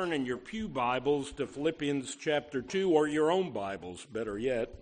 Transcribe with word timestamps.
Turn 0.00 0.14
in 0.14 0.24
your 0.24 0.38
Pew 0.38 0.66
Bibles 0.66 1.30
to 1.32 1.46
Philippians 1.46 2.16
chapter 2.16 2.62
2, 2.62 2.90
or 2.90 3.06
your 3.06 3.30
own 3.30 3.50
Bibles, 3.50 4.06
better 4.06 4.38
yet. 4.38 4.74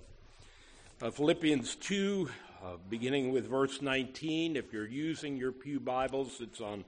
Uh, 1.03 1.11
Philippians 1.11 1.75
2, 1.75 2.31
uh, 2.63 2.67
beginning 2.89 3.33
with 3.33 3.49
verse 3.49 3.83
19. 3.83 4.55
If 4.55 4.73
you're 4.73 4.87
using 4.87 5.37
your 5.37 5.51
Pew 5.51 5.81
Bibles, 5.81 6.41
it's 6.41 6.61
on 6.61 6.85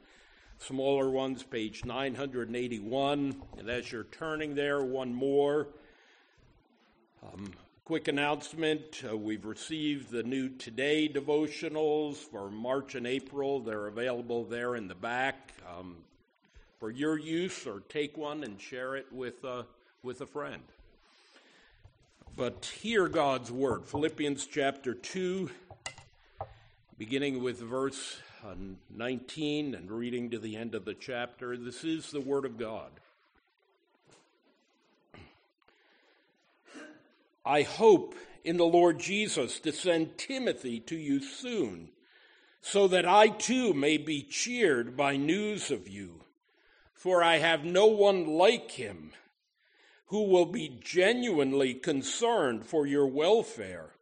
smaller 0.61 1.11
ones, 1.11 1.43
page 1.43 1.85
981. 1.85 3.43
And 3.59 3.69
as 3.69 3.91
you're 3.91 4.05
turning 4.05 4.55
there, 4.55 4.81
one 4.81 5.13
more. 5.13 5.67
Um, 7.25 7.53
quick 7.85 8.07
announcement 8.07 9.03
uh, 9.11 9.17
we've 9.17 9.45
received 9.45 10.13
the 10.13 10.23
new 10.23 10.51
Today 10.51 11.09
devotionals 11.09 12.15
for 12.15 12.49
March 12.49 12.95
and 12.95 13.09
April. 13.09 13.59
They're 13.59 13.89
available 13.89 14.45
there 14.45 14.77
in 14.77 14.87
the 14.87 14.95
back. 14.95 15.53
Um, 15.77 15.97
for 16.81 16.91
your 16.91 17.19
use 17.19 17.67
or 17.67 17.83
take 17.91 18.17
one 18.17 18.43
and 18.43 18.59
share 18.59 18.97
it 18.97 19.07
with, 19.13 19.45
uh, 19.45 19.65
with 20.03 20.23
a 20.23 20.27
friend. 20.27 20.63
But 22.35 22.73
hear 22.81 23.07
God's 23.07 23.53
word. 23.53 23.87
Philippians 23.87 24.47
chapter 24.47 24.95
2, 24.95 25.51
beginning 26.97 27.43
with 27.43 27.61
verse 27.61 28.17
uh, 28.43 28.55
19 28.97 29.75
and 29.75 29.91
reading 29.91 30.31
to 30.31 30.39
the 30.39 30.57
end 30.57 30.75
of 30.75 30.87
the 30.87 30.95
chapter. 30.95 31.55
This 31.55 31.85
is 31.85 32.11
the 32.11 32.21
word 32.21 32.47
of 32.47 32.57
God. 32.57 32.91
I 37.45 37.61
hope 37.61 38.15
in 38.43 38.57
the 38.57 38.65
Lord 38.65 38.99
Jesus 38.99 39.61
to 39.61 39.73
send 39.73 40.17
Timothy 40.17 40.81
to 40.81 40.97
you 40.97 41.21
soon, 41.21 41.91
so 42.63 42.89
that 42.89 43.05
I 43.05 43.29
too 43.29 43.75
may 43.75 43.99
be 43.99 44.23
cheered 44.23 44.97
by 44.97 45.19
news 45.19 45.71
of 45.71 45.87
you 45.87 46.21
for 47.01 47.25
I 47.25 47.39
have 47.39 47.65
no 47.65 47.87
one 47.87 48.27
like 48.27 48.73
him 48.73 49.13
who 50.09 50.25
will 50.25 50.45
be 50.45 50.79
genuinely 50.83 51.73
concerned 51.73 52.67
for 52.67 52.87
your 52.87 53.07
welfare. 53.07 53.95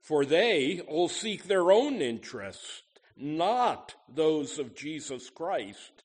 For 0.00 0.24
they 0.24 0.80
all 0.88 1.10
seek 1.10 1.44
their 1.44 1.70
own 1.70 2.00
interests, 2.00 2.80
not 3.18 3.96
those 4.08 4.58
of 4.58 4.74
Jesus 4.74 5.28
Christ. 5.28 6.04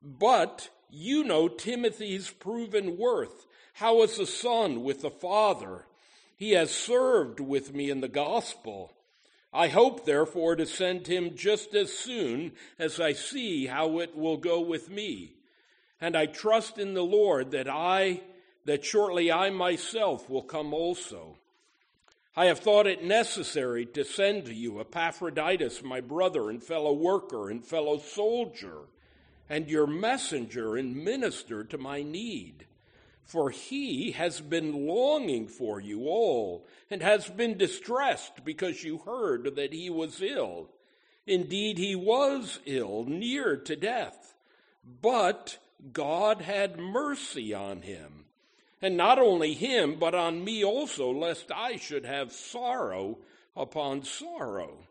But 0.00 0.68
you 0.88 1.24
know 1.24 1.48
Timothy's 1.48 2.30
proven 2.30 2.96
worth, 2.96 3.48
how 3.72 4.04
as 4.04 4.20
a 4.20 4.26
son 4.26 4.84
with 4.84 5.02
the 5.02 5.10
Father. 5.10 5.86
He 6.36 6.52
has 6.52 6.70
served 6.70 7.40
with 7.40 7.74
me 7.74 7.90
in 7.90 8.02
the 8.02 8.08
gospel. 8.08 8.92
I 9.52 9.66
hope, 9.66 10.06
therefore, 10.06 10.54
to 10.54 10.66
send 10.66 11.08
him 11.08 11.34
just 11.34 11.74
as 11.74 11.92
soon 11.92 12.52
as 12.78 13.00
I 13.00 13.14
see 13.14 13.66
how 13.66 13.98
it 13.98 14.16
will 14.16 14.36
go 14.36 14.60
with 14.60 14.88
me 14.88 15.35
and 16.00 16.16
I 16.16 16.26
trust 16.26 16.78
in 16.78 16.94
the 16.94 17.04
Lord 17.04 17.52
that 17.52 17.68
I, 17.68 18.22
that 18.64 18.84
shortly 18.84 19.32
I 19.32 19.50
myself 19.50 20.28
will 20.28 20.42
come 20.42 20.74
also. 20.74 21.36
I 22.38 22.46
have 22.46 22.58
thought 22.58 22.86
it 22.86 23.02
necessary 23.02 23.86
to 23.86 24.04
send 24.04 24.44
to 24.46 24.54
you 24.54 24.78
Epaphroditus, 24.80 25.82
my 25.82 26.02
brother 26.02 26.50
and 26.50 26.62
fellow 26.62 26.92
worker 26.92 27.48
and 27.48 27.64
fellow 27.64 27.98
soldier, 27.98 28.80
and 29.48 29.70
your 29.70 29.86
messenger 29.86 30.76
and 30.76 31.02
minister 31.02 31.64
to 31.64 31.78
my 31.78 32.02
need. 32.02 32.66
For 33.24 33.48
he 33.50 34.12
has 34.12 34.40
been 34.40 34.86
longing 34.86 35.48
for 35.48 35.80
you 35.80 36.02
all, 36.08 36.66
and 36.90 37.02
has 37.02 37.26
been 37.28 37.56
distressed 37.56 38.44
because 38.44 38.84
you 38.84 38.98
heard 38.98 39.56
that 39.56 39.72
he 39.72 39.88
was 39.88 40.20
ill. 40.20 40.68
Indeed, 41.26 41.78
he 41.78 41.96
was 41.96 42.60
ill, 42.66 43.04
near 43.04 43.56
to 43.56 43.76
death. 43.76 44.34
But 45.02 45.58
God 45.92 46.40
had 46.40 46.78
mercy 46.78 47.52
on 47.52 47.82
him. 47.82 48.24
And 48.82 48.96
not 48.96 49.18
only 49.18 49.54
him, 49.54 49.98
but 49.98 50.14
on 50.14 50.44
me 50.44 50.64
also, 50.64 51.10
lest 51.10 51.50
I 51.50 51.76
should 51.76 52.04
have 52.04 52.32
sorrow 52.32 53.18
upon 53.56 54.04
sorrow. 54.04 54.86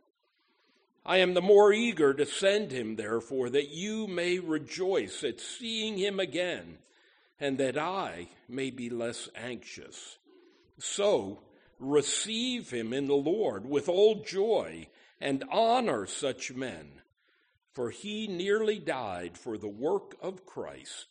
I 1.05 1.17
am 1.17 1.35
the 1.35 1.41
more 1.41 1.71
eager 1.71 2.13
to 2.13 2.25
send 2.25 2.71
him, 2.71 2.95
therefore, 2.95 3.49
that 3.51 3.69
you 3.69 4.07
may 4.07 4.39
rejoice 4.39 5.23
at 5.23 5.39
seeing 5.39 5.97
him 5.97 6.19
again, 6.19 6.79
and 7.39 7.59
that 7.59 7.77
I 7.77 8.29
may 8.49 8.71
be 8.71 8.89
less 8.89 9.29
anxious. 9.35 10.17
So, 10.79 11.41
receive 11.79 12.71
him 12.71 12.91
in 12.91 13.05
the 13.07 13.13
Lord 13.13 13.69
with 13.69 13.87
all 13.87 14.23
joy, 14.23 14.87
and 15.21 15.43
honor 15.51 16.07
such 16.07 16.53
men 16.53 17.01
for 17.75 17.89
he 17.89 18.25
nearly 18.25 18.79
died 18.79 19.37
for 19.37 19.57
the 19.57 19.67
work 19.67 20.15
of 20.21 20.45
Christ, 20.45 21.07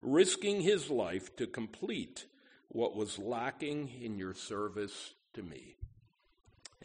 risking 0.00 0.60
his 0.60 0.88
life 0.88 1.34
to 1.36 1.46
complete 1.46 2.26
what 2.68 2.94
was 2.94 3.18
lacking 3.18 3.90
in 4.00 4.16
your 4.16 4.32
service 4.32 5.14
to 5.34 5.42
me. 5.42 5.74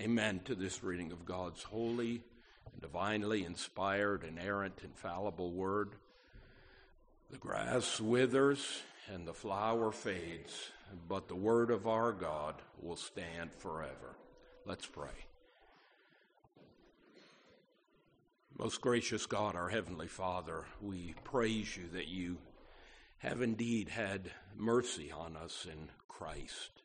Amen 0.01 0.41
to 0.45 0.55
this 0.55 0.83
reading 0.83 1.11
of 1.11 1.25
God's 1.25 1.61
holy 1.61 2.23
and 2.71 2.81
divinely 2.81 3.45
inspired, 3.45 4.23
inerrant, 4.23 4.79
infallible 4.83 5.51
word. 5.51 5.91
The 7.29 7.37
grass 7.37 8.01
withers 8.01 8.81
and 9.13 9.27
the 9.27 9.33
flower 9.33 9.91
fades, 9.91 10.71
but 11.07 11.27
the 11.27 11.35
word 11.35 11.69
of 11.69 11.85
our 11.85 12.11
God 12.13 12.55
will 12.81 12.95
stand 12.95 13.51
forever. 13.59 14.15
Let's 14.65 14.87
pray. 14.87 15.32
Most 18.59 18.81
gracious 18.81 19.25
God, 19.25 19.55
our 19.55 19.69
Heavenly 19.69 20.07
Father, 20.07 20.65
we 20.79 21.15
praise 21.23 21.75
you 21.75 21.85
that 21.93 22.07
you 22.07 22.37
have 23.17 23.41
indeed 23.41 23.89
had 23.89 24.29
mercy 24.55 25.11
on 25.11 25.35
us 25.35 25.65
in 25.65 25.89
Christ. 26.07 26.83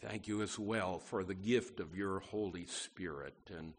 Thank 0.00 0.26
you 0.26 0.40
as 0.40 0.58
well 0.58 0.98
for 0.98 1.24
the 1.24 1.34
gift 1.34 1.78
of 1.78 1.94
your 1.94 2.20
Holy 2.20 2.64
Spirit. 2.64 3.34
And 3.54 3.74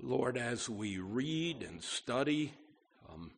Lord, 0.00 0.36
as 0.38 0.68
we 0.68 0.98
read 0.98 1.64
and 1.64 1.82
study 1.82 2.54
um, 3.12 3.32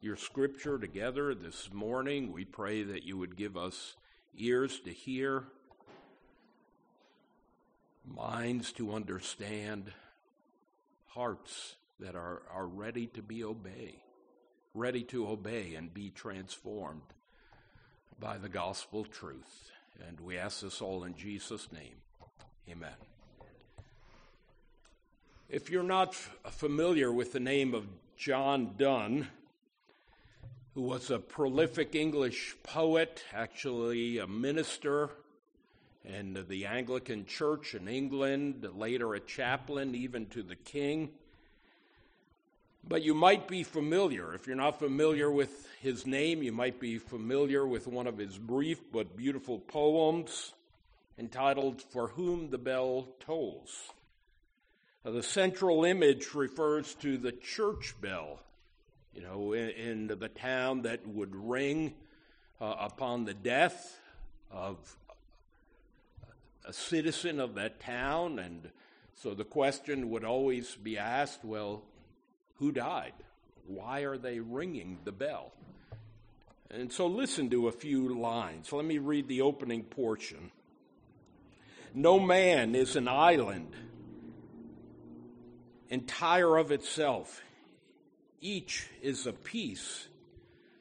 your 0.00 0.16
scripture 0.16 0.78
together 0.78 1.34
this 1.34 1.70
morning, 1.70 2.32
we 2.32 2.46
pray 2.46 2.82
that 2.82 3.02
you 3.02 3.18
would 3.18 3.36
give 3.36 3.58
us 3.58 3.94
ears 4.38 4.80
to 4.86 4.90
hear, 4.90 5.44
minds 8.06 8.72
to 8.72 8.94
understand 8.94 9.92
hearts 11.08 11.76
that 12.00 12.14
are, 12.14 12.42
are 12.52 12.66
ready 12.66 13.06
to 13.06 13.22
be 13.22 13.44
obey, 13.44 14.02
ready 14.74 15.02
to 15.02 15.28
obey 15.28 15.74
and 15.74 15.92
be 15.92 16.10
transformed 16.10 17.02
by 18.20 18.38
the 18.38 18.48
gospel 18.48 19.04
truth. 19.04 19.70
And 20.06 20.20
we 20.20 20.38
ask 20.38 20.60
this 20.60 20.80
all 20.80 21.04
in 21.04 21.16
Jesus' 21.16 21.72
name. 21.72 21.96
Amen. 22.70 22.92
If 25.48 25.70
you're 25.70 25.82
not 25.82 26.14
familiar 26.14 27.10
with 27.10 27.32
the 27.32 27.40
name 27.40 27.74
of 27.74 27.86
John 28.16 28.74
Donne, 28.76 29.28
who 30.74 30.82
was 30.82 31.10
a 31.10 31.18
prolific 31.18 31.94
English 31.94 32.54
poet, 32.62 33.24
actually 33.32 34.18
a 34.18 34.26
minister 34.26 35.10
in 36.04 36.44
the 36.48 36.66
Anglican 36.66 37.26
Church 37.26 37.74
in 37.74 37.88
England, 37.88 38.66
later 38.74 39.14
a 39.14 39.20
chaplain 39.20 39.94
even 39.94 40.26
to 40.26 40.42
the 40.42 40.56
king. 40.56 41.10
But 42.86 43.02
you 43.02 43.14
might 43.14 43.48
be 43.48 43.64
familiar. 43.64 44.32
If 44.34 44.46
you're 44.46 44.56
not 44.56 44.78
familiar 44.78 45.30
with 45.30 45.68
his 45.80 46.06
name, 46.06 46.42
you 46.42 46.52
might 46.52 46.80
be 46.80 46.98
familiar 46.98 47.66
with 47.66 47.86
one 47.86 48.06
of 48.06 48.16
his 48.16 48.38
brief 48.38 48.80
but 48.92 49.16
beautiful 49.16 49.58
poems 49.58 50.52
entitled 51.18 51.82
For 51.82 52.08
Whom 52.08 52.50
the 52.50 52.58
Bell 52.58 53.08
Tolls. 53.20 53.92
Now, 55.04 55.10
the 55.10 55.22
central 55.22 55.84
image 55.84 56.34
refers 56.34 56.94
to 56.96 57.18
the 57.18 57.32
church 57.32 57.94
bell, 58.00 58.40
you 59.14 59.22
know, 59.22 59.52
in, 59.52 59.70
in 59.70 60.06
the 60.06 60.28
town 60.28 60.82
that 60.82 61.06
would 61.06 61.34
ring 61.34 61.94
uh, 62.60 62.74
upon 62.78 63.24
the 63.24 63.34
death 63.34 63.98
of 64.50 64.76
a 66.68 66.72
citizen 66.72 67.40
of 67.40 67.54
that 67.54 67.80
town, 67.80 68.38
and 68.38 68.70
so 69.14 69.34
the 69.34 69.44
question 69.44 70.10
would 70.10 70.22
always 70.22 70.76
be 70.76 70.98
asked 70.98 71.42
well, 71.42 71.82
who 72.56 72.70
died? 72.70 73.14
Why 73.66 74.00
are 74.02 74.18
they 74.18 74.38
ringing 74.38 74.98
the 75.04 75.12
bell? 75.12 75.52
And 76.70 76.92
so 76.92 77.06
listen 77.06 77.48
to 77.50 77.68
a 77.68 77.72
few 77.72 78.14
lines. 78.14 78.70
Let 78.70 78.84
me 78.84 78.98
read 78.98 79.28
the 79.28 79.40
opening 79.40 79.82
portion. 79.82 80.50
No 81.94 82.20
man 82.20 82.74
is 82.74 82.96
an 82.96 83.08
island 83.08 83.74
entire 85.88 86.58
of 86.58 86.70
itself. 86.70 87.40
Each 88.42 88.86
is 89.00 89.26
a 89.26 89.32
piece 89.32 90.06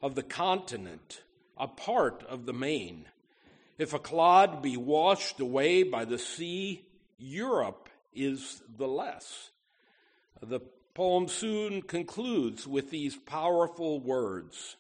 of 0.04 0.16
the 0.16 0.24
continent, 0.24 1.24
a 1.58 1.68
part 1.68 2.24
of 2.28 2.46
the 2.46 2.54
main. 2.54 3.06
If 3.78 3.94
a 3.94 4.00
clod 4.00 4.62
be 4.62 4.78
washed 4.78 5.40
away 5.40 5.84
by 5.84 6.06
the 6.06 6.18
sea, 6.18 6.86
Europe 7.18 7.90
is 8.14 8.62
the 8.78 8.88
less. 8.88 9.52
The 10.42 10.62
poem 10.94 11.28
soon 11.28 11.84
concludes 11.84 12.68
with 12.68 12.90
these 12.90 13.16
powerful 13.16 14.00
words 14.00 14.76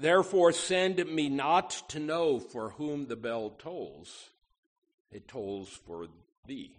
Therefore, 0.00 0.52
send 0.52 1.04
me 1.12 1.28
not 1.28 1.70
to 1.88 1.98
know 1.98 2.38
for 2.38 2.70
whom 2.70 3.08
the 3.08 3.16
bell 3.16 3.50
tolls. 3.58 4.30
It 5.10 5.26
tolls 5.26 5.68
for 5.68 6.06
thee. 6.46 6.70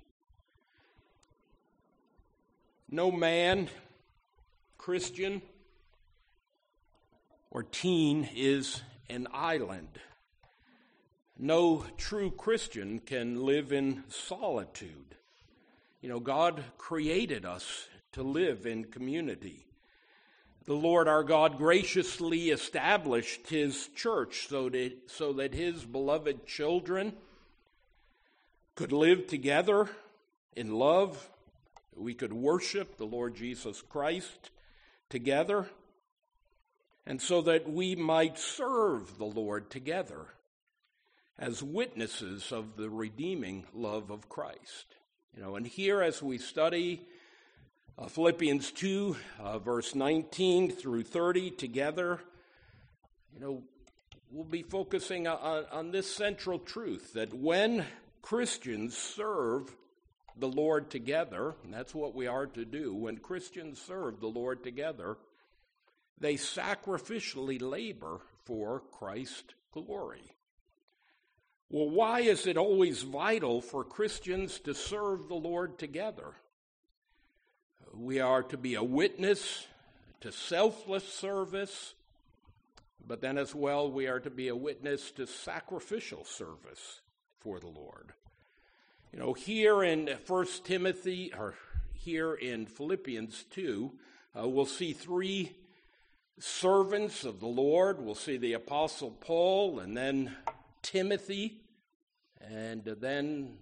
No 2.90 3.12
man, 3.12 3.68
Christian, 4.78 5.42
or 7.52 7.64
teen 7.64 8.30
is 8.34 8.82
an 9.10 9.28
island. 9.34 10.00
No 11.40 11.86
true 11.98 12.30
Christian 12.30 13.00
can 13.00 13.44
live 13.44 13.72
in 13.72 14.04
solitude. 14.10 15.16
You 16.02 16.10
know, 16.10 16.20
God 16.20 16.64
created 16.78 17.46
us 17.46 17.88
to 18.12 18.22
live 18.22 18.66
in 18.66 18.86
community 18.86 19.66
the 20.70 20.76
Lord 20.76 21.08
our 21.08 21.24
God 21.24 21.58
graciously 21.58 22.52
established 22.52 23.48
his 23.48 23.88
church 23.96 24.48
so 24.50 24.70
that, 24.70 24.94
so 25.08 25.34
that 25.34 25.52
his 25.52 25.84
beloved 25.84 26.46
children 26.46 27.14
could 28.76 28.92
live 28.92 29.26
together 29.26 29.90
in 30.56 30.72
love. 30.72 31.28
We 31.96 32.14
could 32.14 32.32
worship 32.32 32.98
the 32.98 33.08
Lord 33.08 33.34
Jesus 33.34 33.82
Christ 33.82 34.52
together, 35.10 35.68
and 37.04 37.20
so 37.20 37.42
that 37.42 37.68
we 37.68 37.96
might 37.96 38.38
serve 38.38 39.18
the 39.18 39.26
Lord 39.26 39.72
together 39.72 40.28
as 41.40 41.64
witnesses 41.64 42.52
of 42.52 42.76
the 42.76 42.90
redeeming 42.90 43.64
love 43.74 44.12
of 44.12 44.28
Christ. 44.28 44.86
You 45.36 45.42
know, 45.42 45.56
and 45.56 45.66
here 45.66 46.02
as 46.02 46.22
we 46.22 46.38
study 46.38 47.02
uh, 47.98 48.08
Philippians 48.08 48.72
2, 48.72 49.16
uh, 49.40 49.60
verse 49.60 49.96
19 49.96 50.72
through 50.72 51.04
30 51.04 51.52
together. 51.52 52.20
You 53.34 53.40
know, 53.40 53.64
we'll 54.32 54.44
be 54.44 54.64
focusing 54.64 55.28
on, 55.28 55.66
on 55.72 55.92
this 55.92 56.14
central 56.14 56.60
truth 56.60 57.14
that 57.14 57.34
when 57.34 57.86
Christians 58.22 58.98
serve 58.98 59.74
the 60.38 60.48
Lord 60.48 60.90
together, 60.90 61.56
and 61.64 61.74
that's 61.74 61.96
what 61.96 62.16
we 62.16 62.28
are 62.28 62.48
to 62.48 62.66
do, 62.66 62.94
when 62.94 63.18
Christians 63.18 63.82
serve 63.82 64.20
the 64.20 64.28
Lord 64.28 64.62
together, 64.64 65.18
they 66.20 66.36
sacrificially 66.36 67.62
labor 67.62 68.20
for 68.46 68.82
Christ's 68.92 69.54
glory. 69.72 70.34
Well, 71.72 71.90
why 71.90 72.22
is 72.22 72.48
it 72.48 72.58
always 72.58 73.04
vital 73.04 73.62
for 73.62 73.84
Christians 73.84 74.60
to 74.62 74.74
serve 74.74 75.28
the 75.28 75.36
Lord 75.36 75.78
together? 75.78 76.34
We 77.94 78.20
are 78.20 78.42
to 78.44 78.58
be 78.58 78.74
a 78.74 78.84
witness 78.84 79.68
to 80.22 80.32
selfless 80.32 81.08
service, 81.08 81.94
but 83.06 83.22
then 83.22 83.38
as 83.38 83.54
well, 83.54 83.92
we 83.92 84.08
are 84.08 84.20
to 84.20 84.32
be 84.32 84.48
a 84.48 84.56
witness 84.56 85.12
to 85.12 85.28
sacrificial 85.28 86.26
service 86.26 87.02
for 87.40 87.60
the 87.60 87.68
Lord. 87.68 88.14
You 89.14 89.20
know, 89.20 89.34
here 89.34 89.84
in 89.84 90.10
1 90.26 90.46
Timothy, 90.64 91.32
or 91.38 91.54
here 91.94 92.34
in 92.34 92.66
Philippians 92.66 93.46
2, 93.52 93.92
uh, 94.40 94.48
we'll 94.48 94.66
see 94.66 94.94
three 94.94 95.56
servants 96.40 97.26
of 97.26 97.40
the 97.40 97.48
Lord. 97.48 98.00
We'll 98.02 98.16
see 98.16 98.38
the 98.38 98.54
Apostle 98.54 99.12
Paul 99.12 99.80
and 99.80 99.96
then 99.96 100.36
Timothy, 100.82 101.62
and 102.42 102.84
then 102.84 103.58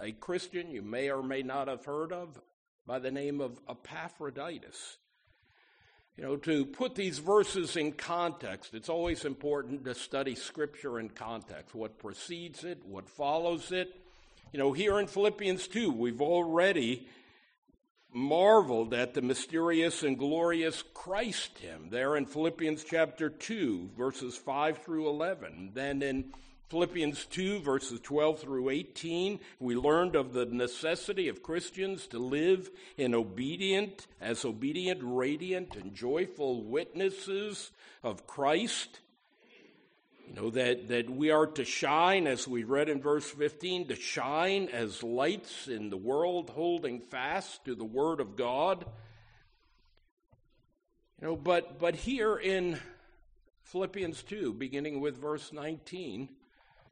a 0.00 0.12
Christian 0.12 0.70
you 0.70 0.82
may 0.82 1.10
or 1.10 1.22
may 1.22 1.42
not 1.42 1.68
have 1.68 1.84
heard 1.84 2.12
of, 2.12 2.40
by 2.86 2.98
the 2.98 3.10
name 3.10 3.40
of 3.40 3.58
Epaphroditus. 3.68 4.98
You 6.16 6.22
know, 6.22 6.36
to 6.36 6.64
put 6.64 6.94
these 6.94 7.18
verses 7.18 7.76
in 7.76 7.92
context, 7.92 8.74
it's 8.74 8.88
always 8.88 9.24
important 9.24 9.84
to 9.84 9.94
study 9.94 10.36
Scripture 10.36 11.00
in 11.00 11.08
context 11.08 11.74
what 11.74 11.98
precedes 11.98 12.62
it, 12.62 12.84
what 12.84 13.08
follows 13.08 13.72
it. 13.72 14.00
You 14.52 14.60
know, 14.60 14.72
here 14.72 15.00
in 15.00 15.08
Philippians 15.08 15.66
2, 15.66 15.90
we've 15.90 16.20
already 16.20 17.08
marveled 18.14 18.94
at 18.94 19.12
the 19.12 19.20
mysterious 19.20 20.04
and 20.04 20.16
glorious 20.16 20.84
Christ 20.94 21.58
hymn 21.58 21.88
there 21.90 22.16
in 22.16 22.26
Philippians 22.26 22.84
chapter 22.84 23.28
2, 23.28 23.90
verses 23.98 24.36
5 24.36 24.78
through 24.78 25.08
11. 25.08 25.72
Then 25.74 26.00
in 26.00 26.32
Philippians 26.70 27.26
2, 27.26 27.60
verses 27.60 28.00
12 28.00 28.40
through 28.40 28.70
18, 28.70 29.40
we 29.58 29.74
learned 29.74 30.14
of 30.14 30.32
the 30.32 30.46
necessity 30.46 31.28
of 31.28 31.42
Christians 31.42 32.06
to 32.08 32.18
live 32.18 32.70
in 32.96 33.14
obedient, 33.14 34.06
as 34.20 34.44
obedient, 34.44 35.00
radiant, 35.02 35.76
and 35.76 35.92
joyful 35.92 36.62
witnesses 36.62 37.72
of 38.02 38.26
Christ. 38.26 39.00
You 40.26 40.34
know, 40.34 40.50
that, 40.50 40.88
that 40.88 41.10
we 41.10 41.30
are 41.30 41.46
to 41.46 41.64
shine, 41.64 42.26
as 42.26 42.48
we 42.48 42.64
read 42.64 42.88
in 42.88 43.00
verse 43.00 43.30
15, 43.30 43.88
to 43.88 43.96
shine 43.96 44.68
as 44.68 45.02
lights 45.02 45.68
in 45.68 45.90
the 45.90 45.96
world, 45.96 46.50
holding 46.50 47.00
fast 47.00 47.64
to 47.66 47.74
the 47.74 47.84
Word 47.84 48.20
of 48.20 48.36
God. 48.36 48.86
You 51.20 51.28
know, 51.28 51.36
but, 51.36 51.78
but 51.78 51.94
here 51.94 52.36
in 52.36 52.78
Philippians 53.64 54.22
2, 54.24 54.54
beginning 54.54 55.00
with 55.00 55.18
verse 55.18 55.52
19, 55.52 56.28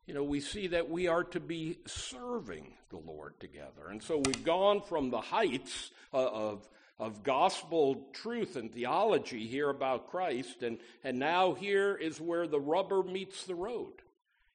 you 0.07 0.15
know, 0.15 0.25
we 0.25 0.41
see 0.41 0.69
that 0.69 0.91
we 0.91 1.09
are 1.09 1.25
to 1.25 1.41
be 1.41 1.79
serving 1.87 2.75
the 2.91 2.99
Lord 2.99 3.39
together. 3.41 3.89
And 3.89 4.03
so 4.03 4.19
we've 4.19 4.45
gone 4.45 4.83
from 4.83 5.11
the 5.11 5.21
heights 5.21 5.91
uh, 6.13 6.27
of, 6.27 6.69
of 6.99 7.23
gospel 7.23 8.07
truth 8.13 8.57
and 8.57 8.73
theology 8.73 9.47
here 9.47 9.71
about 9.71 10.11
Christ, 10.11 10.63
and, 10.63 10.79
and 11.03 11.19
now 11.19 11.55
here 11.55 11.95
is 11.97 12.21
where 12.21 12.47
the 12.47 12.61
rubber 12.61 13.03
meets 13.03 13.45
the 13.45 13.55
road. 13.55 13.95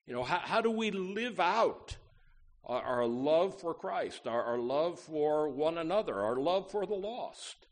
You 0.06 0.14
know, 0.14 0.24
how, 0.24 0.40
how 0.40 0.62
do 0.62 0.72
we 0.72 0.92
live 0.92 1.40
out 1.40 1.98
our, 2.64 2.82
our 2.82 3.06
love 3.06 3.60
for 3.60 3.74
Christ, 3.74 4.28
our, 4.28 4.44
our 4.44 4.58
love 4.58 5.00
for 5.00 5.50
one 5.50 5.78
another, 5.78 6.22
our 6.22 6.38
love 6.38 6.72
for 6.72 6.86
the 6.86 6.96
lost? 6.96 7.68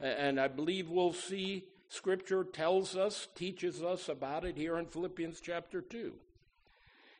And 0.00 0.40
I 0.40 0.48
believe 0.48 0.88
we'll 0.88 1.12
see 1.12 1.64
Scripture 1.88 2.44
tells 2.44 2.96
us, 2.96 3.26
teaches 3.34 3.82
us 3.82 4.08
about 4.08 4.44
it 4.44 4.56
here 4.56 4.78
in 4.78 4.86
Philippians 4.86 5.40
chapter 5.40 5.80
2. 5.80 5.98
You 5.98 6.12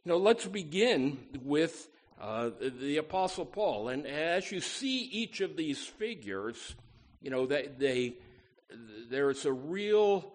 know, 0.05 0.17
let's 0.17 0.47
begin 0.47 1.19
with 1.43 1.89
uh, 2.21 2.51
the 2.61 2.99
Apostle 2.99 3.47
Paul. 3.47 3.89
And 3.89 4.07
as 4.07 4.53
you 4.53 4.61
see 4.61 5.05
each 5.05 5.41
of 5.41 5.57
these 5.57 5.85
figures, 5.85 6.75
you 7.23 7.31
know, 7.31 7.47
they, 7.47 7.69
they, 7.79 8.15
there's 9.09 9.47
a 9.47 9.53
real 9.53 10.33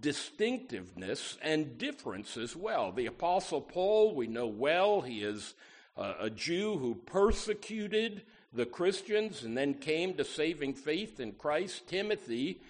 distinctiveness 0.00 1.36
and 1.42 1.78
difference 1.78 2.36
as 2.36 2.54
well. 2.54 2.92
The 2.92 3.06
Apostle 3.06 3.60
Paul, 3.60 4.14
we 4.14 4.26
know 4.26 4.46
well, 4.46 5.00
he 5.00 5.22
is 5.22 5.54
a 5.96 6.28
Jew 6.30 6.76
who 6.76 6.94
persecuted 6.94 8.22
the 8.52 8.66
Christians 8.66 9.42
and 9.42 9.56
then 9.56 9.74
came 9.74 10.14
to 10.14 10.24
saving 10.24 10.74
faith 10.74 11.20
in 11.20 11.32
Christ. 11.32 11.88
Timothy, 11.88 12.60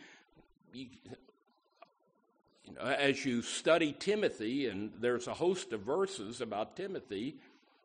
you 0.72 0.86
know, 2.74 2.82
as 2.82 3.24
you 3.24 3.42
study 3.42 3.92
Timothy, 3.98 4.66
and 4.66 4.92
there's 5.00 5.26
a 5.26 5.34
host 5.34 5.72
of 5.72 5.80
verses 5.80 6.40
about 6.40 6.76
Timothy, 6.76 7.36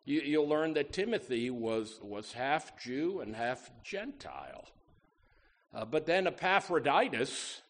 you, 0.05 0.39
will 0.39 0.47
learn 0.47 0.73
that 0.73 0.93
Timothy 0.93 1.49
was, 1.49 1.99
was 2.01 2.33
half 2.33 2.81
Jew 2.81 3.21
and 3.21 3.35
half 3.35 3.69
Gentile. 3.83 4.65
Uh, 5.73 5.85
but 5.85 6.05
then 6.05 6.27
Epaphroditus, 6.27 7.61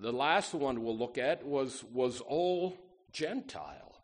the 0.00 0.12
last 0.12 0.54
one 0.54 0.82
we'll 0.82 0.96
look 0.96 1.18
at, 1.18 1.44
was, 1.44 1.84
was 1.92 2.20
all 2.20 2.76
Gentile. 3.12 4.02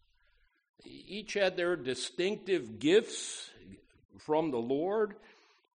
Each 0.85 1.35
had 1.35 1.57
their 1.57 1.77
distinctive 1.77 2.79
gifts 2.79 3.51
from 4.19 4.51
the 4.51 4.59
Lord, 4.59 5.17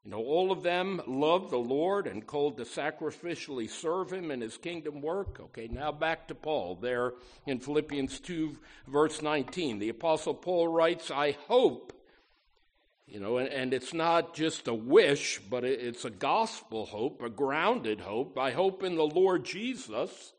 you 0.04 0.11
know, 0.11 0.18
all 0.18 0.52
of 0.52 0.62
them 0.62 1.00
loved 1.06 1.50
the 1.50 1.56
Lord 1.56 2.06
and 2.06 2.26
called 2.26 2.58
to 2.58 2.64
sacrificially 2.64 3.70
serve 3.70 4.12
him 4.12 4.30
in 4.30 4.42
his 4.42 4.58
kingdom 4.58 5.00
work. 5.00 5.40
Okay, 5.40 5.66
now 5.66 5.92
back 5.92 6.28
to 6.28 6.34
Paul 6.34 6.75
there 6.75 7.14
in 7.46 7.58
Philippians 7.58 8.20
2, 8.20 8.54
verse 8.87 9.23
19. 9.23 9.78
The 9.78 9.88
Apostle 9.88 10.34
Paul 10.34 10.68
writes, 10.68 11.11
I 11.11 11.37
hope, 11.49 11.94
you 13.06 13.18
know, 13.18 13.38
and, 13.38 13.49
and 13.49 13.73
it's 13.73 13.94
not 13.94 14.34
just 14.34 14.68
a 14.68 14.75
wish, 14.75 15.40
but 15.49 15.64
it's 15.64 16.04
a 16.04 16.11
gospel 16.11 16.84
hope, 16.84 17.23
a 17.23 17.30
grounded 17.30 18.00
hope. 18.02 18.38
I 18.38 18.50
hope 18.50 18.82
in 18.82 18.96
the 18.96 19.06
Lord 19.06 19.46
Jesus. 19.46 20.34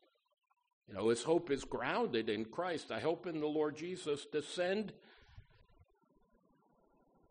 You 0.88 0.94
know, 0.94 1.10
his 1.10 1.24
hope 1.24 1.50
is 1.50 1.64
grounded 1.64 2.30
in 2.30 2.46
Christ. 2.46 2.92
I 2.92 3.00
hope 3.00 3.26
in 3.26 3.40
the 3.40 3.48
Lord 3.48 3.76
Jesus 3.76 4.28
to 4.32 4.44
send 4.44 4.94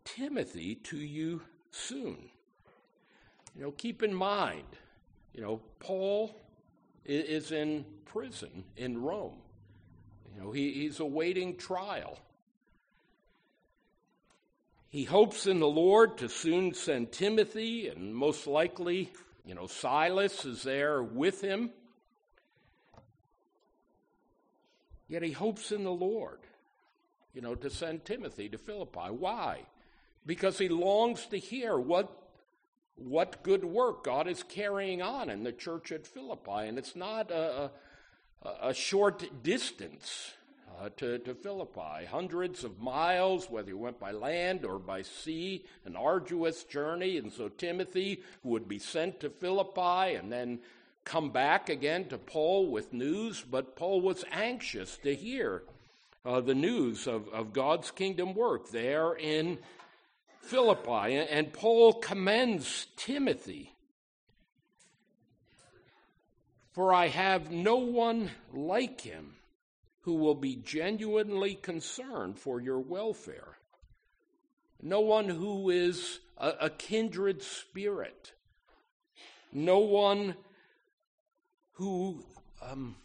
Timothy 0.05 0.75
to 0.75 0.97
you 0.97 1.43
soon. 1.75 2.31
You 3.57 3.62
know, 3.62 3.71
keep 3.73 4.02
in 4.02 4.14
mind, 4.14 4.64
you 5.33 5.43
know, 5.43 5.61
Paul 5.78 6.35
is 7.04 7.52
in 7.52 7.85
prison 8.07 8.64
in 8.76 9.02
Rome. 9.02 9.38
You 10.35 10.43
know, 10.43 10.52
he, 10.52 10.73
he's 10.73 11.00
awaiting 11.00 11.57
trial. 11.57 12.19
He 14.88 15.04
hopes 15.04 15.47
in 15.47 15.59
the 15.59 15.66
Lord 15.66 16.19
to 16.19 16.28
soon 16.28 16.73
send 16.75 17.12
Timothy, 17.12 17.88
and 17.88 18.14
most 18.14 18.47
likely, 18.47 19.12
you 19.45 19.54
know, 19.54 19.66
Silas 19.66 20.45
is 20.45 20.62
there 20.62 21.02
with 21.02 21.40
him. 21.40 21.71
Yet 25.09 25.23
he 25.23 25.33
hopes 25.33 25.71
in 25.71 25.85
the 25.85 25.90
Lord, 25.90 26.38
you 27.35 27.40
know, 27.40 27.54
to 27.57 27.71
send 27.71 28.04
Timothy 28.04 28.49
to 28.49 28.59
Philippi. 28.59 29.11
Why? 29.11 29.61
Because 30.26 30.59
he 30.59 30.69
longs 30.69 31.26
to 31.26 31.38
hear 31.38 31.78
what, 31.78 32.11
what 32.97 33.43
good 33.43 33.64
work 33.64 34.04
God 34.04 34.26
is 34.26 34.43
carrying 34.43 35.02
on 35.02 35.28
in 35.28 35.45
the 35.45 35.52
church 35.52 35.93
at 35.93 36.07
Philippi. 36.07 36.66
And 36.69 36.78
it's 36.78 36.97
not 36.97 37.31
a, 37.31 37.71
a, 38.43 38.69
a 38.69 38.75
short 38.75 39.43
distance 39.43 40.33
uh, 40.81 40.88
to, 40.97 41.19
to 41.21 41.35
Philippi, 41.35 42.04
hundreds 42.11 42.64
of 42.64 42.81
miles, 42.81 43.49
whether 43.49 43.69
you 43.69 43.78
went 43.78 44.00
by 44.00 44.11
land 44.11 44.64
or 44.64 44.78
by 44.78 45.02
sea, 45.02 45.64
an 45.85 45.95
arduous 45.97 46.64
journey. 46.64 47.19
And 47.19 47.33
so 47.33 47.49
Timothy 47.49 48.23
would 48.43 48.69
be 48.69 48.78
sent 48.78 49.21
to 49.21 49.31
Philippi 49.31 50.16
and 50.16 50.33
then 50.33 50.59
come 51.04 51.31
back 51.31 51.69
again 51.69 52.09
to 52.09 52.19
Paul 52.19 52.71
with 52.71 52.93
news, 52.93 53.45
but 53.49 53.76
Paul 53.76 54.00
was 54.00 54.25
anxious 54.33 54.97
to 54.99 55.14
hear 55.14 55.62
uh, 56.25 56.40
the 56.40 56.54
news 56.54 57.07
of, 57.07 57.28
of 57.28 57.52
God's 57.52 57.90
kingdom 57.90 58.35
work 58.35 58.71
there 58.71 59.12
in 59.14 59.59
Philippi. 60.45 61.17
And 61.17 61.53
Paul 61.53 61.95
commends 61.95 62.87
Timothy. 62.97 63.73
For 66.73 66.93
I 66.93 67.09
have 67.09 67.51
no 67.51 67.77
one 67.77 68.31
like 68.53 69.01
him 69.01 69.37
who 70.01 70.15
will 70.15 70.35
be 70.35 70.57
genuinely 70.57 71.55
concerned 71.55 72.39
for 72.39 72.61
your 72.61 72.81
welfare. 72.81 73.57
No 74.83 75.01
one 75.01 75.29
who 75.29 75.71
is 75.71 76.21
a, 76.37 76.53
a 76.63 76.71
kindred 76.71 77.43
spirit. 77.43 78.33
No 79.53 79.79
one 79.79 80.35
who 81.73 82.25
um, 82.61 82.97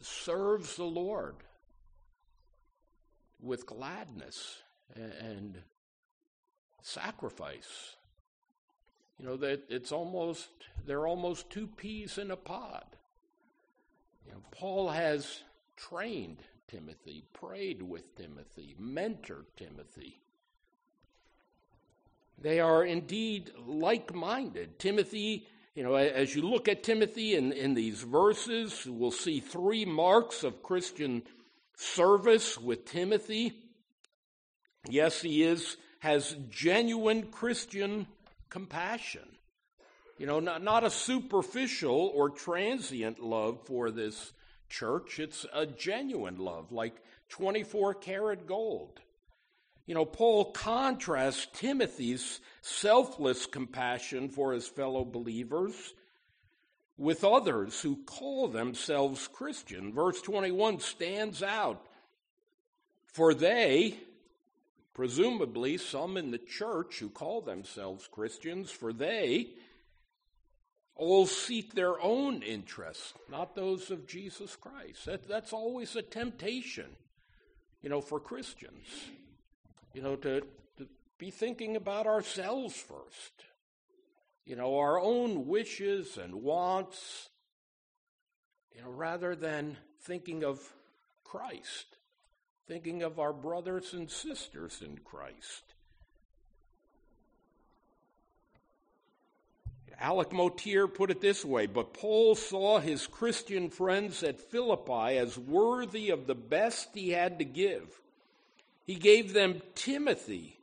serves 0.00 0.76
the 0.76 0.84
Lord 0.84 1.36
with 3.40 3.66
gladness 3.66 4.62
and 4.94 5.58
sacrifice. 6.86 7.96
You 9.18 9.26
know 9.26 9.36
that 9.38 9.64
it's 9.68 9.92
almost 9.92 10.48
they're 10.86 11.06
almost 11.06 11.50
two 11.50 11.66
peas 11.66 12.18
in 12.18 12.30
a 12.30 12.36
pod. 12.36 12.84
You 14.24 14.32
know, 14.32 14.42
Paul 14.50 14.90
has 14.90 15.42
trained 15.76 16.38
Timothy, 16.68 17.24
prayed 17.32 17.82
with 17.82 18.16
Timothy, 18.16 18.76
mentored 18.80 19.46
Timothy. 19.56 20.20
They 22.38 22.60
are 22.60 22.84
indeed 22.84 23.50
like 23.66 24.14
minded. 24.14 24.78
Timothy, 24.78 25.46
you 25.74 25.82
know, 25.82 25.94
as 25.94 26.34
you 26.34 26.42
look 26.42 26.68
at 26.68 26.82
Timothy 26.82 27.34
in, 27.34 27.52
in 27.52 27.74
these 27.74 28.02
verses, 28.02 28.86
we'll 28.86 29.10
see 29.10 29.40
three 29.40 29.84
marks 29.84 30.44
of 30.44 30.62
Christian 30.62 31.22
service 31.76 32.58
with 32.58 32.84
Timothy. 32.84 33.54
Yes, 34.88 35.22
he 35.22 35.42
is, 35.42 35.76
has 36.06 36.36
genuine 36.48 37.24
Christian 37.32 38.06
compassion. 38.48 39.28
You 40.18 40.26
know, 40.26 40.38
not, 40.38 40.62
not 40.62 40.84
a 40.84 40.90
superficial 40.90 42.12
or 42.14 42.30
transient 42.30 43.20
love 43.20 43.66
for 43.66 43.90
this 43.90 44.32
church. 44.68 45.18
It's 45.18 45.44
a 45.52 45.66
genuine 45.66 46.38
love, 46.38 46.70
like 46.70 46.94
24 47.30 47.94
karat 47.94 48.46
gold. 48.46 49.00
You 49.86 49.96
know, 49.96 50.04
Paul 50.04 50.52
contrasts 50.52 51.48
Timothy's 51.52 52.38
selfless 52.60 53.46
compassion 53.46 54.28
for 54.28 54.52
his 54.52 54.68
fellow 54.68 55.04
believers 55.04 55.74
with 56.96 57.24
others 57.24 57.80
who 57.80 58.04
call 58.06 58.46
themselves 58.46 59.26
Christian. 59.26 59.92
Verse 59.92 60.22
21 60.22 60.78
stands 60.78 61.42
out. 61.42 61.84
For 63.12 63.34
they, 63.34 63.98
presumably 64.96 65.76
some 65.76 66.16
in 66.16 66.30
the 66.30 66.38
church 66.38 67.00
who 67.00 67.10
call 67.10 67.42
themselves 67.42 68.08
Christians, 68.10 68.70
for 68.70 68.94
they 68.94 69.48
all 70.94 71.26
seek 71.26 71.74
their 71.74 72.00
own 72.00 72.42
interests, 72.42 73.12
not 73.30 73.54
those 73.54 73.90
of 73.90 74.06
Jesus 74.06 74.56
Christ. 74.56 75.04
That, 75.04 75.28
that's 75.28 75.52
always 75.52 75.94
a 75.96 76.02
temptation, 76.02 76.86
you 77.82 77.90
know, 77.90 78.00
for 78.00 78.18
Christians, 78.18 78.86
you 79.92 80.00
know, 80.00 80.16
to, 80.16 80.40
to 80.78 80.88
be 81.18 81.30
thinking 81.30 81.76
about 81.76 82.06
ourselves 82.06 82.74
first, 82.74 83.44
you 84.46 84.56
know, 84.56 84.78
our 84.78 84.98
own 84.98 85.46
wishes 85.46 86.16
and 86.16 86.36
wants, 86.36 87.28
you 88.74 88.80
know, 88.80 88.90
rather 88.90 89.36
than 89.36 89.76
thinking 90.04 90.42
of 90.42 90.58
Christ, 91.22 91.95
thinking 92.66 93.02
of 93.02 93.18
our 93.18 93.32
brothers 93.32 93.92
and 93.92 94.10
sisters 94.10 94.82
in 94.84 94.98
Christ. 94.98 95.62
Alec 99.98 100.32
Motyer 100.32 100.86
put 100.86 101.10
it 101.10 101.20
this 101.20 101.44
way 101.44 101.66
But 101.66 101.94
Paul 101.94 102.34
saw 102.34 102.78
his 102.78 103.06
Christian 103.06 103.70
friends 103.70 104.22
at 104.22 104.40
Philippi 104.40 105.16
as 105.16 105.38
worthy 105.38 106.10
of 106.10 106.26
the 106.26 106.34
best 106.34 106.90
he 106.92 107.10
had 107.10 107.38
to 107.38 107.44
give. 107.44 108.00
He 108.84 108.96
gave 108.96 109.32
them 109.32 109.62
Timothy, 109.74 110.58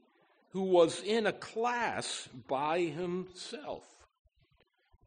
who 0.52 0.64
was 0.64 1.02
in 1.02 1.26
a 1.26 1.34
class 1.34 2.30
by 2.48 2.82
himself. 2.82 3.86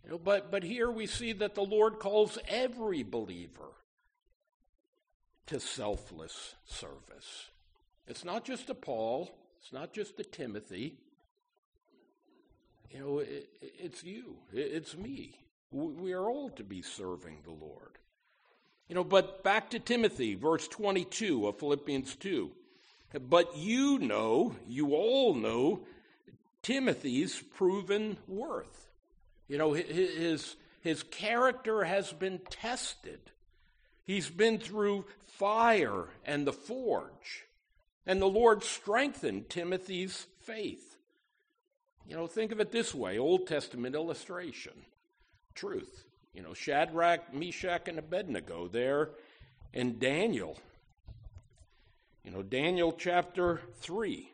You 0.04 0.12
know, 0.12 0.18
but, 0.18 0.50
but 0.50 0.62
here 0.62 0.90
we 0.90 1.06
see 1.06 1.32
that 1.34 1.54
the 1.54 1.64
Lord 1.64 1.98
calls 1.98 2.38
every 2.48 3.02
believer 3.02 3.75
to 5.46 5.60
selfless 5.60 6.54
service. 6.64 7.50
It's 8.06 8.24
not 8.24 8.44
just 8.44 8.66
to 8.68 8.74
Paul, 8.74 9.30
it's 9.60 9.72
not 9.72 9.92
just 9.92 10.16
to 10.16 10.24
Timothy, 10.24 10.98
you 12.90 13.00
know, 13.00 13.18
it, 13.18 13.48
it's 13.60 14.04
you, 14.04 14.36
it's 14.52 14.96
me. 14.96 15.34
We 15.70 16.12
are 16.12 16.28
all 16.28 16.50
to 16.50 16.64
be 16.64 16.82
serving 16.82 17.38
the 17.44 17.50
Lord. 17.50 17.98
You 18.88 18.94
know, 18.94 19.04
but 19.04 19.42
back 19.42 19.70
to 19.70 19.78
Timothy, 19.78 20.34
verse 20.34 20.68
22 20.68 21.48
of 21.48 21.58
Philippians 21.58 22.14
2. 22.16 22.50
But 23.28 23.56
you 23.56 23.98
know, 23.98 24.54
you 24.68 24.94
all 24.94 25.34
know 25.34 25.80
Timothy's 26.62 27.42
proven 27.56 28.16
worth. 28.28 28.88
You 29.48 29.58
know, 29.58 29.72
his, 29.72 30.56
his 30.80 31.02
character 31.02 31.84
has 31.84 32.12
been 32.12 32.40
tested. 32.50 33.20
He's 34.06 34.30
been 34.30 34.58
through 34.58 35.04
fire 35.26 36.06
and 36.24 36.46
the 36.46 36.52
forge. 36.52 37.44
And 38.06 38.22
the 38.22 38.26
Lord 38.26 38.62
strengthened 38.62 39.50
Timothy's 39.50 40.26
faith. 40.40 40.96
You 42.08 42.14
know, 42.14 42.28
think 42.28 42.52
of 42.52 42.60
it 42.60 42.70
this 42.70 42.94
way 42.94 43.18
Old 43.18 43.48
Testament 43.48 43.94
illustration. 43.96 44.72
Truth. 45.54 46.04
You 46.32 46.42
know, 46.42 46.54
Shadrach, 46.54 47.34
Meshach, 47.34 47.88
and 47.88 47.98
Abednego 47.98 48.68
there 48.68 49.10
in 49.72 49.98
Daniel. 49.98 50.56
You 52.24 52.30
know, 52.30 52.42
Daniel 52.42 52.92
chapter 52.92 53.60
3. 53.80 54.30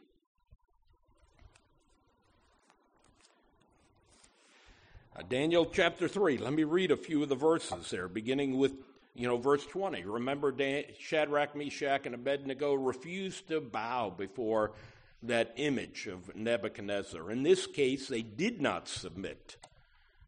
Uh, 5.14 5.22
Daniel 5.28 5.66
chapter 5.66 6.08
3. 6.08 6.38
Let 6.38 6.52
me 6.52 6.64
read 6.64 6.90
a 6.90 6.96
few 6.96 7.22
of 7.22 7.28
the 7.28 7.34
verses 7.34 7.90
there, 7.90 8.08
beginning 8.08 8.58
with, 8.58 8.72
you 9.14 9.26
know, 9.28 9.36
verse 9.36 9.66
20. 9.66 10.04
Remember, 10.04 10.52
Dan- 10.52 10.84
Shadrach, 10.98 11.54
Meshach, 11.54 12.06
and 12.06 12.14
Abednego 12.14 12.74
refused 12.74 13.48
to 13.48 13.60
bow 13.60 14.10
before 14.10 14.72
that 15.22 15.52
image 15.56 16.06
of 16.06 16.34
Nebuchadnezzar. 16.34 17.30
In 17.30 17.42
this 17.42 17.66
case, 17.66 18.08
they 18.08 18.22
did 18.22 18.60
not 18.60 18.88
submit 18.88 19.56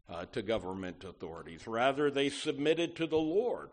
uh, 0.08 0.26
to 0.26 0.42
government 0.42 1.04
authorities. 1.04 1.66
Rather, 1.66 2.10
they 2.10 2.28
submitted 2.28 2.94
to 2.96 3.06
the 3.06 3.16
Lord. 3.16 3.70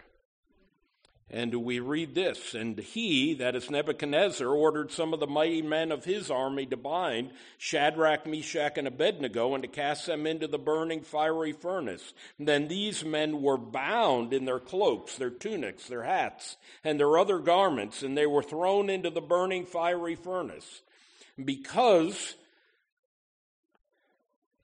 And 1.30 1.64
we 1.64 1.80
read 1.80 2.14
this, 2.14 2.54
and 2.54 2.78
he, 2.78 3.34
that 3.36 3.56
is 3.56 3.70
Nebuchadnezzar, 3.70 4.48
ordered 4.48 4.92
some 4.92 5.14
of 5.14 5.22
the 5.22 5.28
mighty 5.28 5.62
men 5.62 5.94
of 5.94 6.04
his 6.04 6.30
army 6.30 6.66
to 6.66 6.76
bind 6.76 7.32
Shadrach, 7.58 8.28
Meshach, 8.28 8.78
and 8.78 8.86
Abednego 8.86 9.54
and 9.54 9.64
to 9.64 9.70
cast 9.70 10.08
them 10.08 10.28
into 10.28 10.48
the 10.48 10.58
burning 10.58 11.02
fiery 11.02 11.54
furnace. 11.54 12.14
And 12.38 12.50
then 12.50 12.68
these 12.68 13.06
men 13.06 13.42
were 13.42 13.58
bound 13.58 14.34
in 14.34 14.44
their 14.44 14.60
cloaks, 14.60 15.16
their 15.16 15.30
tunics, 15.30 15.88
their 15.88 16.04
hats, 16.04 16.58
and 16.84 17.00
their 17.00 17.18
other 17.18 17.40
garments, 17.40 18.04
and 18.04 18.18
they 18.18 18.28
were 18.28 18.44
thrown 18.44 18.90
into 18.90 19.10
the 19.10 19.22
burning 19.22 19.66
fiery 19.66 20.16
furnace 20.16 20.82
because 21.44 22.36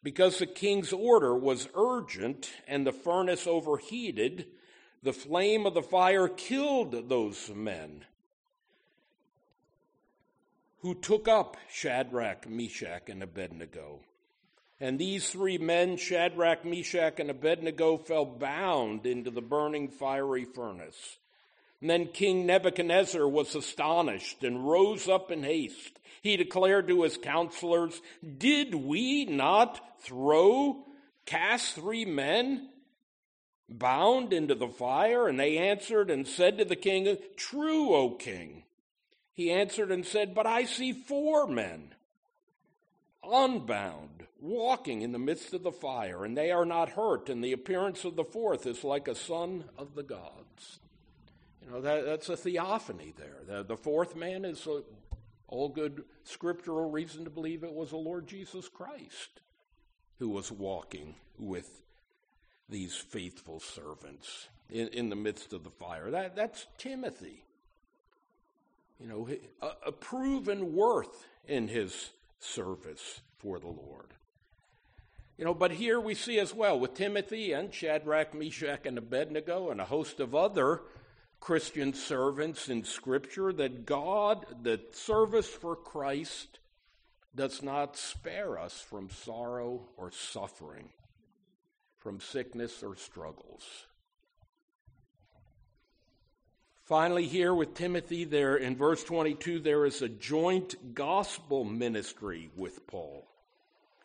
because 0.04 0.40
the 0.40 0.46
king's 0.46 0.94
order 0.94 1.36
was 1.36 1.68
urgent 1.76 2.50
and 2.68 2.88
the 2.88 2.94
furnace 2.94 3.46
overheated, 3.46 4.48
the 5.04 5.14
flame 5.14 5.66
of 5.66 5.74
the 5.74 5.82
fire 5.82 6.28
killed 6.28 7.10
those 7.10 7.50
men 7.54 8.04
who 10.82 10.94
took 10.96 11.28
up 11.28 11.58
Shadrach, 11.72 12.50
Meshach, 12.50 13.10
and 13.10 13.24
Abednego. 13.24 14.00
And 14.80 15.00
these 15.00 15.30
three 15.30 15.58
men, 15.58 15.98
Shadrach, 15.98 16.64
Meshach, 16.64 17.20
and 17.20 17.32
Abednego, 17.32 17.98
fell 17.98 18.26
bound 18.26 19.06
into 19.06 19.32
the 19.32 19.42
burning 19.42 19.90
fiery 19.90 20.46
furnace. 20.46 21.18
And 21.82 21.90
then 21.90 22.08
King 22.08 22.46
Nebuchadnezzar 22.46 23.28
was 23.28 23.56
astonished 23.56 24.44
and 24.44 24.68
rose 24.68 25.08
up 25.08 25.32
in 25.32 25.44
haste. 25.44 26.00
He 26.22 26.38
declared 26.38 26.88
to 26.88 27.04
his 27.04 27.18
counselors, 27.18 28.02
Did 28.38 28.76
we 28.76 29.26
not 29.26 30.02
throw, 30.02 30.86
cast 31.26 31.76
three 31.76 32.06
men 32.06 32.70
bound 33.70 34.34
into 34.34 34.56
the 34.56 34.68
fire? 34.68 35.28
And 35.28 35.40
they 35.40 35.58
answered 35.58 36.10
and 36.10 36.28
said 36.28 36.58
to 36.58 36.66
the 36.66 36.76
king, 36.76 37.18
True, 37.36 37.94
O 37.94 38.12
king. 38.12 38.64
He 39.34 39.52
answered 39.52 39.92
and 39.92 40.06
said, 40.06 40.34
But 40.34 40.48
I 40.48 40.66
see 40.66 40.94
four 40.94 41.48
men 41.48 41.94
unbound, 43.24 44.26
walking 44.40 45.02
in 45.02 45.12
the 45.12 45.20
midst 45.20 45.54
of 45.54 45.64
the 45.64 45.72
fire, 45.72 46.24
and 46.24 46.38
they 46.38 46.52
are 46.52 46.66
not 46.66 46.90
hurt, 46.90 47.30
and 47.30 47.44
the 47.44 47.52
appearance 47.52 48.06
of 48.06 48.16
the 48.16 48.24
fourth 48.24 48.66
is 48.66 48.84
like 48.84 49.08
a 49.08 49.16
son 49.16 49.66
of 49.78 49.96
the 49.96 50.04
gods. 50.04 50.80
You 51.64 51.72
know, 51.72 51.82
that, 51.82 52.06
that's 52.06 52.30
a 52.30 52.38
theophany 52.38 53.14
there. 53.18 53.42
The, 53.48 53.64
the 53.64 53.78
fourth 53.78 54.16
man 54.16 54.46
is 54.46 54.66
a, 54.68 54.84
all 55.48 55.70
good 55.70 56.04
scriptural 56.24 56.90
reason 56.90 57.24
to 57.26 57.30
believe 57.30 57.64
it 57.64 57.74
was 57.74 57.90
the 57.90 57.98
Lord 57.98 58.28
Jesus 58.28 58.70
Christ 58.70 59.42
who 60.20 60.30
was 60.30 60.52
walking 60.52 61.16
with 61.38 61.82
these 62.70 62.96
faithful 62.96 63.60
servants 63.60 64.48
in, 64.70 64.88
in 64.90 65.10
the 65.10 65.16
midst 65.16 65.54
of 65.54 65.64
the 65.64 65.70
fire. 65.70 66.12
That, 66.12 66.36
that's 66.36 66.68
Timothy. 66.78 67.44
You 69.00 69.08
know, 69.08 69.30
a, 69.62 69.88
a 69.88 69.92
proven 69.92 70.74
worth 70.74 71.26
in 71.48 71.68
his 71.68 72.10
service 72.40 73.22
for 73.40 73.60
the 73.60 73.68
Lord. 73.68 74.14
You 75.38 75.46
know, 75.46 75.54
but 75.54 75.72
here 75.72 76.00
we 76.00 76.16
see 76.16 76.40
as 76.40 76.54
well 76.54 76.80
with 76.80 76.96
Timothy 76.96 77.52
and 77.52 77.72
Shadrach, 77.72 78.34
Meshach, 78.34 78.86
and 78.86 78.98
Abednego, 78.98 79.70
and 79.70 79.80
a 79.80 79.86
host 79.86 80.20
of 80.20 80.34
other 80.34 80.82
Christian 81.40 81.94
servants 81.94 82.70
in 82.70 82.84
Scripture 82.84 83.54
that 83.54 83.86
God, 83.86 84.46
that 84.64 84.96
service 84.96 85.48
for 85.48 85.76
Christ, 85.76 86.58
does 87.36 87.62
not 87.62 87.98
spare 87.98 88.58
us 88.58 88.82
from 88.82 89.12
sorrow 89.12 89.82
or 89.96 90.12
suffering, 90.12 90.90
from 92.00 92.20
sickness 92.20 92.84
or 92.84 92.96
struggles. 92.96 93.64
Finally, 96.84 97.28
here 97.28 97.54
with 97.54 97.74
Timothy, 97.74 98.24
there 98.24 98.56
in 98.56 98.76
verse 98.78 99.04
22, 99.04 99.60
there 99.60 99.86
is 99.86 100.02
a 100.02 100.08
joint 100.08 100.94
gospel 100.94 101.66
ministry 101.66 102.50
with 102.56 102.88
Paul. 102.88 103.28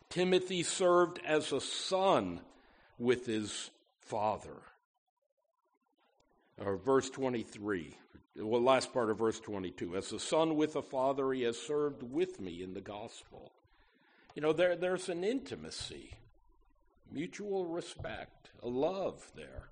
Timothy 0.09 0.63
served 0.63 1.19
as 1.25 1.53
a 1.53 1.61
son 1.61 2.41
with 2.99 3.25
his 3.25 3.71
father. 4.01 4.61
Or 6.57 6.75
verse 6.75 7.09
23, 7.09 7.95
well, 8.35 8.61
last 8.61 8.91
part 8.93 9.09
of 9.09 9.17
verse 9.17 9.39
22. 9.39 9.95
As 9.95 10.11
a 10.11 10.19
son 10.19 10.55
with 10.55 10.75
a 10.75 10.81
father, 10.81 11.31
he 11.31 11.43
has 11.43 11.57
served 11.57 12.03
with 12.03 12.41
me 12.41 12.61
in 12.61 12.73
the 12.73 12.81
gospel. 12.81 13.51
You 14.35 14.41
know, 14.41 14.53
there, 14.53 14.75
there's 14.75 15.09
an 15.09 15.23
intimacy, 15.23 16.11
mutual 17.13 17.65
respect, 17.65 18.49
a 18.61 18.67
love 18.67 19.31
there 19.35 19.69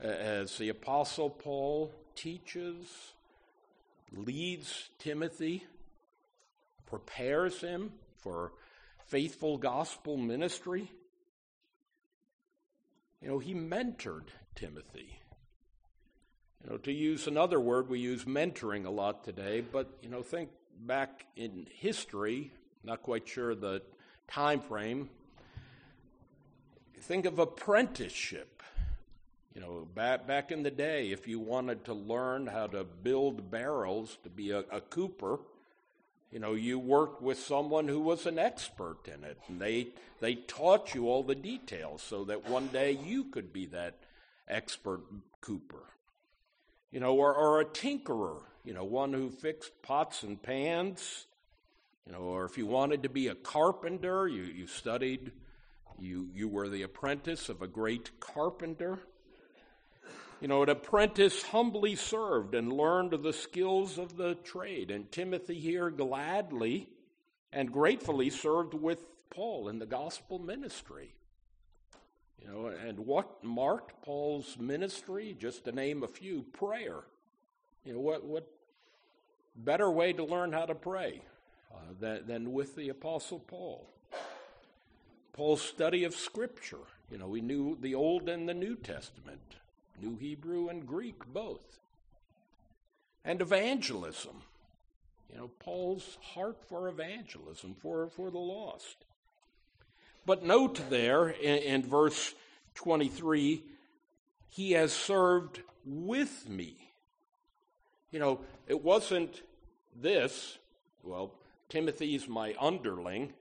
as 0.00 0.56
the 0.58 0.68
Apostle 0.68 1.28
Paul 1.28 1.92
teaches, 2.14 2.86
leads 4.12 4.90
Timothy, 4.98 5.64
prepares 6.86 7.60
him 7.60 7.92
for 8.18 8.52
faithful 9.06 9.58
gospel 9.58 10.16
ministry. 10.16 10.90
You 13.20 13.28
know, 13.28 13.38
he 13.40 13.54
mentored 13.54 14.28
Timothy. 14.54 15.18
You 16.62 16.70
know, 16.70 16.76
to 16.78 16.92
use 16.92 17.26
another 17.26 17.58
word, 17.58 17.88
we 17.88 17.98
use 17.98 18.24
mentoring 18.24 18.86
a 18.86 18.90
lot 18.90 19.24
today, 19.24 19.60
but, 19.60 19.88
you 20.02 20.08
know, 20.08 20.22
think 20.22 20.50
back 20.80 21.26
in 21.36 21.66
history, 21.74 22.52
not 22.84 23.02
quite 23.02 23.26
sure 23.26 23.54
the 23.54 23.82
time 24.28 24.60
frame. 24.60 25.10
Think 27.00 27.26
of 27.26 27.38
apprenticeship. 27.38 28.62
You 29.54 29.60
know, 29.60 29.88
back, 29.94 30.26
back 30.26 30.52
in 30.52 30.62
the 30.62 30.70
day, 30.70 31.10
if 31.10 31.26
you 31.26 31.40
wanted 31.40 31.84
to 31.86 31.94
learn 31.94 32.46
how 32.46 32.66
to 32.68 32.84
build 32.84 33.50
barrels 33.50 34.18
to 34.22 34.28
be 34.28 34.50
a, 34.50 34.60
a 34.70 34.80
cooper, 34.80 35.40
you 36.30 36.38
know, 36.38 36.52
you 36.52 36.78
worked 36.78 37.22
with 37.22 37.38
someone 37.38 37.88
who 37.88 38.00
was 38.00 38.26
an 38.26 38.38
expert 38.38 39.08
in 39.08 39.24
it, 39.24 39.38
and 39.48 39.60
they 39.60 39.88
they 40.20 40.34
taught 40.34 40.94
you 40.94 41.08
all 41.08 41.22
the 41.22 41.34
details 41.34 42.02
so 42.02 42.24
that 42.24 42.48
one 42.48 42.68
day 42.68 42.92
you 42.92 43.24
could 43.24 43.52
be 43.52 43.66
that 43.66 43.94
expert 44.46 45.00
cooper. 45.40 45.82
You 46.90 47.00
know, 47.00 47.16
or, 47.16 47.34
or 47.34 47.60
a 47.60 47.64
tinkerer, 47.64 48.40
you 48.64 48.74
know, 48.74 48.84
one 48.84 49.12
who 49.12 49.30
fixed 49.30 49.82
pots 49.82 50.22
and 50.22 50.40
pans. 50.42 51.26
You 52.06 52.12
know, 52.12 52.20
or 52.20 52.44
if 52.44 52.56
you 52.56 52.66
wanted 52.66 53.02
to 53.02 53.08
be 53.08 53.28
a 53.28 53.34
carpenter, 53.34 54.26
you, 54.26 54.42
you 54.42 54.66
studied, 54.66 55.32
you 56.00 56.28
you 56.34 56.48
were 56.48 56.68
the 56.68 56.82
apprentice 56.82 57.48
of 57.48 57.62
a 57.62 57.66
great 57.66 58.20
carpenter. 58.20 59.00
You 60.40 60.46
know, 60.46 60.62
an 60.62 60.68
apprentice 60.68 61.42
humbly 61.42 61.96
served 61.96 62.54
and 62.54 62.72
learned 62.72 63.10
the 63.22 63.32
skills 63.32 63.98
of 63.98 64.16
the 64.16 64.36
trade. 64.36 64.92
And 64.92 65.10
Timothy 65.10 65.58
here 65.58 65.90
gladly 65.90 66.88
and 67.52 67.72
gratefully 67.72 68.30
served 68.30 68.74
with 68.74 69.04
Paul 69.30 69.68
in 69.68 69.80
the 69.80 69.86
gospel 69.86 70.38
ministry. 70.38 71.14
You 72.40 72.48
know, 72.48 72.66
and 72.66 73.00
what 73.00 73.42
marked 73.42 74.00
Paul's 74.02 74.56
ministry, 74.58 75.36
just 75.38 75.64
to 75.64 75.72
name 75.72 76.04
a 76.04 76.08
few, 76.08 76.44
prayer. 76.52 77.00
You 77.84 77.94
know, 77.94 78.00
what, 78.00 78.24
what 78.24 78.46
better 79.56 79.90
way 79.90 80.12
to 80.12 80.24
learn 80.24 80.52
how 80.52 80.66
to 80.66 80.74
pray 80.74 81.22
uh, 81.74 81.78
than, 81.98 82.26
than 82.26 82.52
with 82.52 82.76
the 82.76 82.90
Apostle 82.90 83.40
Paul? 83.40 83.90
Paul's 85.38 85.62
study 85.62 86.02
of 86.02 86.16
Scripture. 86.16 86.78
You 87.12 87.18
know, 87.18 87.32
he 87.32 87.40
knew 87.40 87.78
the 87.80 87.94
Old 87.94 88.28
and 88.28 88.48
the 88.48 88.54
New 88.54 88.74
Testament 88.74 89.38
knew 90.02 90.16
Hebrew 90.16 90.66
and 90.66 90.84
Greek 90.84 91.32
both. 91.32 91.78
And 93.24 93.40
evangelism. 93.40 94.42
You 95.30 95.38
know, 95.38 95.50
Paul's 95.60 96.18
heart 96.34 96.56
for 96.68 96.88
evangelism, 96.88 97.76
for, 97.80 98.08
for 98.08 98.32
the 98.32 98.38
lost. 98.38 98.96
But 100.26 100.42
note 100.42 100.90
there 100.90 101.28
in, 101.28 101.58
in 101.58 101.82
verse 101.84 102.34
23, 102.74 103.62
he 104.48 104.72
has 104.72 104.92
served 104.92 105.60
with 105.86 106.48
me. 106.48 106.74
You 108.10 108.18
know, 108.18 108.40
it 108.66 108.82
wasn't 108.82 109.42
this, 109.94 110.58
well, 111.04 111.30
Timothy's 111.68 112.26
my 112.26 112.56
underling. 112.60 113.34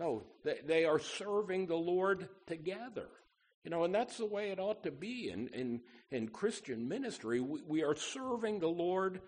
No, 0.00 0.22
they, 0.44 0.60
they 0.66 0.84
are 0.86 0.98
serving 0.98 1.66
the 1.66 1.76
Lord 1.76 2.26
together. 2.46 3.06
You 3.62 3.70
know, 3.70 3.84
and 3.84 3.94
that's 3.94 4.16
the 4.16 4.24
way 4.24 4.50
it 4.50 4.58
ought 4.58 4.82
to 4.84 4.90
be 4.90 5.28
in, 5.28 5.48
in, 5.48 5.80
in 6.10 6.28
Christian 6.28 6.88
ministry. 6.88 7.38
We, 7.38 7.60
we 7.68 7.82
are 7.84 7.94
serving 7.94 8.60
the 8.60 8.68
Lord 8.68 9.20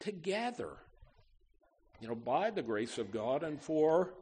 together, 0.00 0.70
you 2.00 2.08
know, 2.08 2.14
by 2.14 2.48
the 2.48 2.62
grace 2.62 2.96
of 2.96 3.12
God 3.12 3.42
and 3.42 3.60
for 3.60 4.14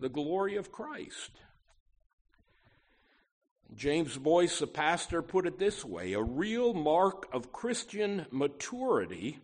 the 0.00 0.08
glory 0.08 0.56
of 0.56 0.72
Christ. 0.72 1.30
James 3.76 4.16
Boice, 4.16 4.60
the 4.60 4.66
pastor, 4.66 5.20
put 5.20 5.46
it 5.46 5.58
this 5.58 5.84
way 5.84 6.14
a 6.14 6.22
real 6.22 6.72
mark 6.72 7.28
of 7.34 7.52
Christian 7.52 8.24
maturity 8.30 9.38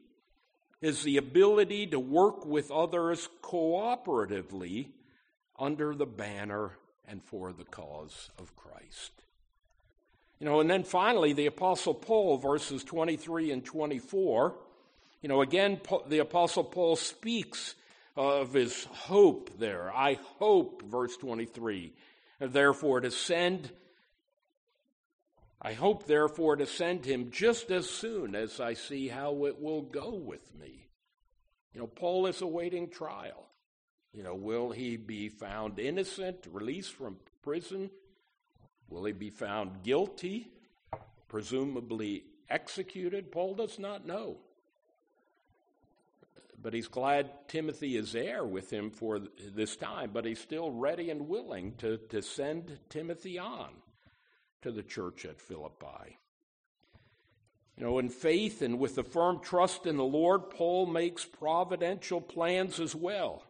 is 0.81 1.03
the 1.03 1.19
ability 1.19 1.89
to 1.89 2.01
work 2.01 2.47
with 2.47 2.71
others 2.71 3.29
cooperatively 3.43 4.93
under 5.59 5.95
the 5.95 6.07
banner 6.07 6.73
and 7.09 7.23
for 7.23 7.53
the 7.53 7.65
cause 7.65 8.31
of 8.39 8.55
Christ. 8.57 9.13
You 10.39 10.47
know, 10.47 10.61
and 10.61 10.69
then 10.69 10.85
finally, 10.85 11.33
the 11.33 11.47
Apostle 11.47 11.95
Paul, 11.95 12.37
verses 12.37 12.85
23 12.85 13.53
and 13.53 13.65
24. 13.65 14.55
You 15.23 15.29
know, 15.29 15.41
again, 15.41 15.81
the 16.09 16.19
Apostle 16.19 16.65
Paul 16.65 16.97
speaks 16.97 17.75
of 18.17 18.53
his 18.53 18.85
hope 18.85 19.59
there. 19.59 19.91
I 19.95 20.19
hope, 20.39 20.83
verse 20.83 21.17
23, 21.17 21.93
therefore 22.41 23.01
to 23.01 23.11
send, 23.11 23.71
I 25.61 25.73
hope 25.73 26.07
therefore 26.07 26.57
to 26.57 26.67
send 26.67 27.05
him 27.05 27.31
just 27.31 27.71
as 27.71 27.89
soon 27.89 28.35
as 28.35 28.61
I 28.61 28.75
see 28.75 29.09
how 29.09 29.47
it 29.47 29.61
will 29.61 29.83
go 29.83 30.15
with 30.15 30.55
me. 30.55 30.89
You 31.73 31.81
know, 31.81 31.87
Paul 31.87 32.27
is 32.27 32.43
awaiting 32.43 32.89
trial. 32.91 33.47
You 34.17 34.23
know, 34.23 34.35
will 34.35 34.71
he 34.71 34.97
be 34.97 35.29
found 35.29 35.79
innocent, 35.79 36.47
released 36.51 36.95
from 36.95 37.19
prison, 37.43 37.91
Will 38.89 39.05
he 39.05 39.13
be 39.13 39.31
found 39.31 39.83
guilty, 39.83 40.49
presumably 41.29 42.25
executed? 42.49 43.33
Paul 43.33 43.55
does 43.55 43.79
not 43.79 44.07
know. 44.07 44.37
But 46.61 46.73
he's 46.73 46.89
glad 46.89 47.31
Timothy 47.49 47.97
is 47.97 48.13
there 48.13 48.45
with 48.45 48.73
him 48.73 48.91
for 48.91 49.21
this 49.55 49.77
time, 49.77 50.11
but 50.13 50.25
he's 50.25 50.41
still 50.41 50.71
ready 50.71 51.11
and 51.11 51.29
willing 51.29 51.75
to, 51.79 51.99
to 52.09 52.23
send 52.23 52.79
Timothy 52.89 53.39
on 53.39 53.71
to 54.63 54.73
the 54.73 54.83
church 54.83 55.25
at 55.25 55.41
Philippi. 55.41 56.19
You 57.77 57.85
know, 57.85 57.99
in 57.99 58.09
faith 58.09 58.63
and 58.63 58.79
with 58.79 58.97
a 58.99 59.05
firm 59.05 59.41
trust 59.41 59.87
in 59.87 59.97
the 59.97 60.05
Lord, 60.05 60.51
Paul 60.51 60.87
makes 60.87 61.25
providential 61.25 62.21
plans 62.21 62.81
as 62.81 62.95
well 62.95 63.43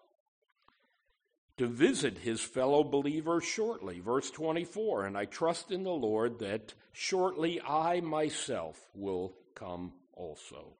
to 1.58 1.66
visit 1.66 2.18
his 2.18 2.40
fellow 2.40 2.84
believers 2.84 3.44
shortly. 3.44 4.00
Verse 4.00 4.30
24, 4.30 5.06
and 5.06 5.16
I 5.16 5.24
trust 5.24 5.70
in 5.70 5.84
the 5.84 5.90
Lord 5.90 6.40
that 6.40 6.74
shortly 6.92 7.60
I 7.60 8.00
myself 8.00 8.78
will 8.94 9.34
come 9.54 9.92
also. 10.12 10.74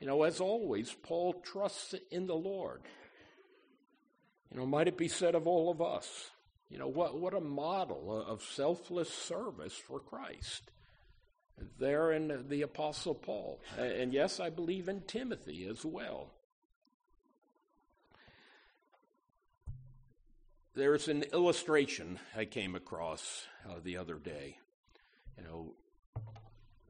You 0.00 0.06
know, 0.08 0.24
as 0.24 0.40
always, 0.40 0.92
Paul 1.02 1.34
trusts 1.34 1.94
in 2.10 2.26
the 2.26 2.34
Lord. 2.34 2.82
You 4.50 4.58
know, 4.58 4.66
might 4.66 4.88
it 4.88 4.98
be 4.98 5.08
said 5.08 5.34
of 5.34 5.46
all 5.46 5.70
of 5.70 5.80
us? 5.80 6.30
You 6.68 6.78
know, 6.78 6.88
what, 6.88 7.18
what 7.18 7.34
a 7.34 7.40
model 7.40 8.24
of 8.26 8.42
selfless 8.42 9.12
service 9.12 9.74
for 9.74 10.00
Christ 10.00 10.72
there 11.78 12.12
in 12.12 12.48
the 12.48 12.62
Apostle 12.62 13.14
Paul. 13.14 13.60
And 13.78 14.12
yes, 14.12 14.40
I 14.40 14.50
believe 14.50 14.88
in 14.88 15.02
Timothy 15.02 15.66
as 15.66 15.84
well. 15.84 16.30
There's 20.74 21.08
an 21.08 21.24
illustration 21.34 22.18
I 22.34 22.46
came 22.46 22.74
across 22.74 23.44
uh, 23.68 23.74
the 23.84 23.98
other 23.98 24.14
day. 24.14 24.56
You 25.36 25.44
know, 25.44 25.74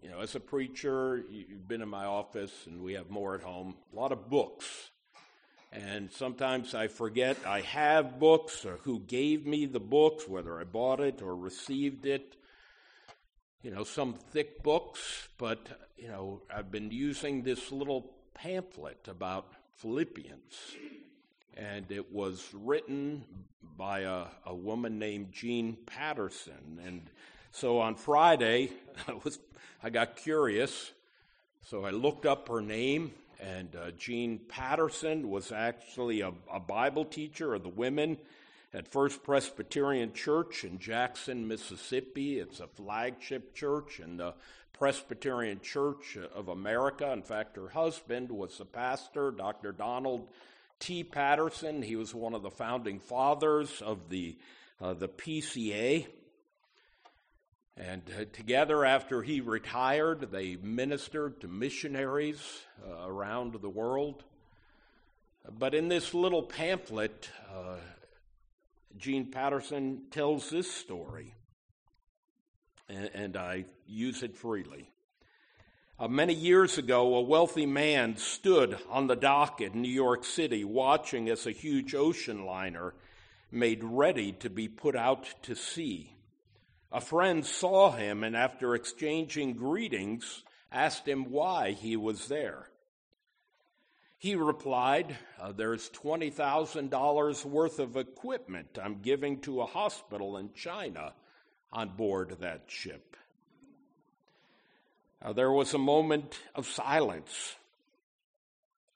you 0.01 0.09
know, 0.09 0.21
as 0.21 0.37
a 0.37 0.41
preacher, 0.41 1.25
you've 1.29 1.67
been 1.67 1.83
in 1.83 1.89
my 1.89 2.05
office, 2.05 2.53
and 2.67 2.81
we 2.81 2.93
have 2.93 3.11
more 3.11 3.35
at 3.35 3.43
home. 3.43 3.75
A 3.93 3.97
lot 3.97 4.13
of 4.13 4.31
books, 4.31 4.91
and 5.73 6.13
sometimes 6.13 6.77
I 6.77 6.87
forget 6.87 7.37
I 7.45 7.63
have 7.63 8.21
books 8.21 8.65
or 8.65 8.77
who 8.85 9.01
gave 9.01 9.47
me 9.47 9.67
the 9.67 9.81
books, 9.81 10.29
whether 10.29 10.61
I 10.61 10.65
bought 10.65 11.01
it 11.01 11.21
or 11.21 11.35
received 11.35 12.07
it. 12.07 12.37
You 13.63 13.73
know, 13.73 13.83
some 13.83 14.15
thick 14.15 14.63
books, 14.63 15.29
but 15.39 15.59
you 15.97 16.07
know, 16.07 16.43
I've 16.55 16.71
been 16.71 16.93
using 16.93 17.43
this 17.43 17.73
little 17.73 18.13
pamphlet 18.33 19.09
about 19.09 19.53
Philippians 19.75 20.55
and 21.57 21.91
it 21.91 22.13
was 22.13 22.47
written 22.53 23.25
by 23.77 24.01
a, 24.01 24.25
a 24.47 24.55
woman 24.55 24.99
named 24.99 25.33
Jean 25.33 25.77
Patterson. 25.87 26.81
And 26.85 27.03
so 27.51 27.81
on 27.81 27.95
Friday, 27.95 28.71
I 29.09 29.15
was 29.25 29.39
I 29.83 29.91
got 29.91 30.17
curious, 30.17 30.93
so 31.63 31.85
I 31.85 31.91
looked 31.91 32.25
up 32.25 32.49
her 32.49 32.61
name, 32.61 33.13
and 33.41 33.75
uh, 33.75 33.91
Jean 33.93 34.39
Patterson 34.39 35.29
was 35.29 35.51
actually 35.51 36.21
a, 36.21 36.33
a 36.53 36.61
Bible 36.61 37.05
teacher 37.05 37.55
of 37.55 37.65
the 37.65 37.69
women 37.69 38.19
at 38.73 38.87
First 38.87 39.25
Presbyterian 39.25 40.13
Church 40.13 40.65
in 40.65 40.79
Jackson, 40.79 41.49
Mississippi. 41.49 42.39
It's 42.39 42.61
a 42.61 42.69
flagship 42.69 43.55
church 43.55 43.99
in 43.99 44.19
the 44.19 44.35
Presbyterian 44.73 45.61
Church 45.61 46.17
of 46.35 46.49
America. 46.49 47.13
In 47.13 47.23
fact, 47.23 47.57
her 47.57 47.69
husband 47.69 48.31
was 48.31 48.59
the 48.59 48.65
pastor, 48.65 49.31
Dr. 49.31 49.73
Donald 49.73 50.29
T. 50.83 51.05
Patterson. 51.05 51.81
He 51.81 51.95
was 51.95 52.13
one 52.13 52.35
of 52.35 52.43
the 52.43 52.51
founding 52.51 52.99
fathers 52.99 53.81
of 53.81 54.09
the, 54.09 54.37
uh, 54.81 54.95
the 54.95 55.07
PCA. 55.07 56.09
And 57.77 58.03
uh, 58.19 58.25
together, 58.33 58.85
after 58.85 59.23
he 59.23 59.41
retired, 59.41 60.33
they 60.33 60.57
ministered 60.57 61.41
to 61.43 61.49
missionaries 61.49 62.43
uh, 62.85 63.07
around 63.07 63.55
the 63.63 63.69
world. 63.69 64.25
But 65.57 65.73
in 65.73 65.87
this 65.87 66.15
little 66.15 66.43
pamphlet, 66.43 67.31
uh, 67.49 67.77
Jean 68.97 69.31
Patterson 69.31 70.07
tells 70.11 70.51
this 70.51 70.71
story, 70.71 71.33
and, 72.89 73.09
and 73.15 73.37
I 73.37 73.67
use 73.87 74.25
it 74.25 74.37
freely. 74.37 74.91
Uh, 75.99 76.09
many 76.09 76.33
years 76.33 76.79
ago, 76.79 77.15
a 77.15 77.21
wealthy 77.21 77.67
man 77.67 78.17
stood 78.17 78.79
on 78.89 79.07
the 79.07 79.15
dock 79.15 79.61
in 79.61 79.83
New 79.83 79.91
York 79.91 80.25
City 80.25 80.65
watching 80.65 81.29
as 81.29 81.47
a 81.47 81.53
huge 81.53 81.95
ocean 81.95 82.47
liner 82.47 82.95
made 83.51 83.85
ready 83.85 84.33
to 84.33 84.49
be 84.49 84.67
put 84.69 84.97
out 84.97 85.29
to 85.43 85.55
sea. 85.55 86.17
A 86.91 87.01
friend 87.01 87.45
saw 87.45 87.91
him 87.93 88.25
and, 88.25 88.35
after 88.35 88.75
exchanging 88.75 89.53
greetings, 89.53 90.43
asked 90.73 91.07
him 91.07 91.31
why 91.31 91.73
he 91.73 91.97
was 91.97 92.29
there. 92.29 92.69
He 94.19 94.35
replied, 94.35 95.17
uh, 95.39 95.53
There's 95.53 95.91
$20,000 95.91 97.45
worth 97.45 97.79
of 97.79 97.97
equipment 97.97 98.79
I'm 98.83 99.03
giving 99.03 99.41
to 99.43 99.61
a 99.61 99.67
hospital 99.67 100.39
in 100.39 100.55
China 100.55 101.13
on 101.71 101.91
board 101.91 102.37
that 102.41 102.63
ship. 102.67 103.17
There 105.31 105.53
was 105.53 105.73
a 105.73 105.79
moment 105.79 106.39
of 106.55 106.67
silence. 106.67 107.55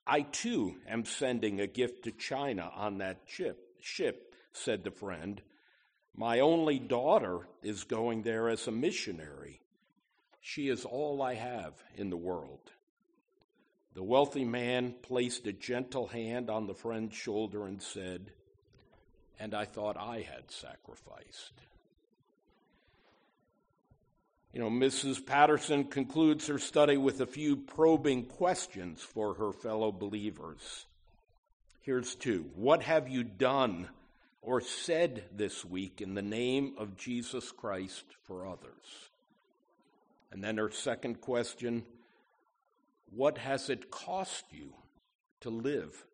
I 0.06 0.22
too 0.22 0.76
am 0.88 1.04
sending 1.04 1.60
a 1.60 1.66
gift 1.66 2.04
to 2.04 2.10
China 2.10 2.70
on 2.74 2.98
that 2.98 3.22
ship, 3.26 3.58
ship, 3.80 4.34
said 4.52 4.82
the 4.82 4.90
friend. 4.90 5.40
My 6.14 6.40
only 6.40 6.78
daughter 6.78 7.46
is 7.62 7.84
going 7.84 8.22
there 8.22 8.48
as 8.48 8.66
a 8.66 8.72
missionary. 8.72 9.60
She 10.40 10.68
is 10.68 10.84
all 10.84 11.22
I 11.22 11.34
have 11.34 11.74
in 11.96 12.10
the 12.10 12.16
world. 12.16 12.70
The 13.94 14.02
wealthy 14.02 14.44
man 14.44 14.94
placed 15.02 15.46
a 15.46 15.52
gentle 15.52 16.06
hand 16.06 16.50
on 16.50 16.66
the 16.66 16.74
friend's 16.74 17.14
shoulder 17.14 17.66
and 17.66 17.80
said, 17.80 18.30
And 19.38 19.54
I 19.54 19.64
thought 19.64 19.96
I 19.96 20.20
had 20.20 20.50
sacrificed. 20.50 21.52
You 24.52 24.60
know, 24.60 24.70
Mrs. 24.70 25.24
Patterson 25.24 25.84
concludes 25.84 26.46
her 26.46 26.58
study 26.58 26.96
with 26.96 27.20
a 27.20 27.26
few 27.26 27.56
probing 27.56 28.24
questions 28.24 29.02
for 29.02 29.34
her 29.34 29.52
fellow 29.52 29.92
believers. 29.92 30.86
Here's 31.82 32.14
two 32.14 32.46
What 32.54 32.82
have 32.82 33.08
you 33.08 33.22
done 33.22 33.88
or 34.42 34.60
said 34.60 35.24
this 35.32 35.64
week 35.64 36.00
in 36.00 36.14
the 36.14 36.22
name 36.22 36.74
of 36.78 36.96
Jesus 36.96 37.52
Christ 37.52 38.04
for 38.24 38.46
others? 38.46 39.10
And 40.32 40.42
then 40.42 40.56
her 40.56 40.70
second 40.70 41.20
question 41.20 41.84
What 43.14 43.38
has 43.38 43.70
it 43.70 43.90
cost 43.90 44.44
you 44.50 44.72
to 45.40 45.50
live 45.50 46.04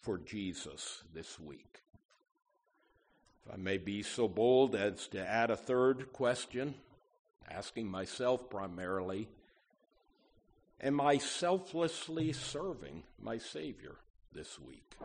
for 0.00 0.18
Jesus 0.18 1.02
this 1.14 1.40
week? 1.40 1.80
If 3.44 3.54
I 3.54 3.56
may 3.56 3.78
be 3.78 4.02
so 4.02 4.28
bold 4.28 4.74
as 4.74 5.08
to 5.08 5.26
add 5.26 5.50
a 5.50 5.56
third 5.56 6.12
question, 6.12 6.74
asking 7.50 7.90
myself 7.90 8.48
primarily, 8.50 9.28
am 10.80 11.00
I 11.00 11.18
selflessly 11.18 12.32
serving 12.32 13.02
my 13.20 13.38
Savior 13.38 13.96
this 14.32 14.58
week? 14.58 14.96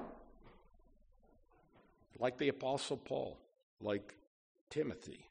Like 2.19 2.37
the 2.37 2.49
Apostle 2.49 2.97
Paul, 2.97 3.37
like 3.79 4.15
Timothy. 4.69 5.27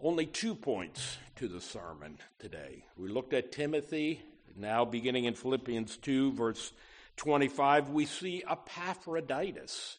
Only 0.00 0.26
two 0.26 0.54
points 0.54 1.18
to 1.36 1.46
the 1.46 1.60
sermon 1.60 2.18
today. 2.38 2.84
We 2.96 3.08
looked 3.08 3.34
at 3.34 3.52
Timothy, 3.52 4.22
now 4.56 4.84
beginning 4.84 5.26
in 5.26 5.34
Philippians 5.34 5.98
2, 5.98 6.32
verse 6.32 6.72
25, 7.16 7.90
we 7.90 8.06
see 8.06 8.42
Epaphroditus 8.48 9.98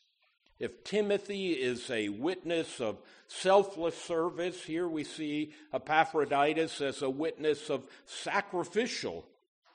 if 0.61 0.83
Timothy 0.83 1.53
is 1.53 1.89
a 1.89 2.09
witness 2.09 2.79
of 2.79 3.01
selfless 3.27 3.97
service, 3.97 4.63
here 4.63 4.87
we 4.87 5.03
see 5.03 5.53
Epaphroditus 5.73 6.81
as 6.81 7.01
a 7.01 7.09
witness 7.09 7.71
of 7.71 7.87
sacrificial 8.05 9.25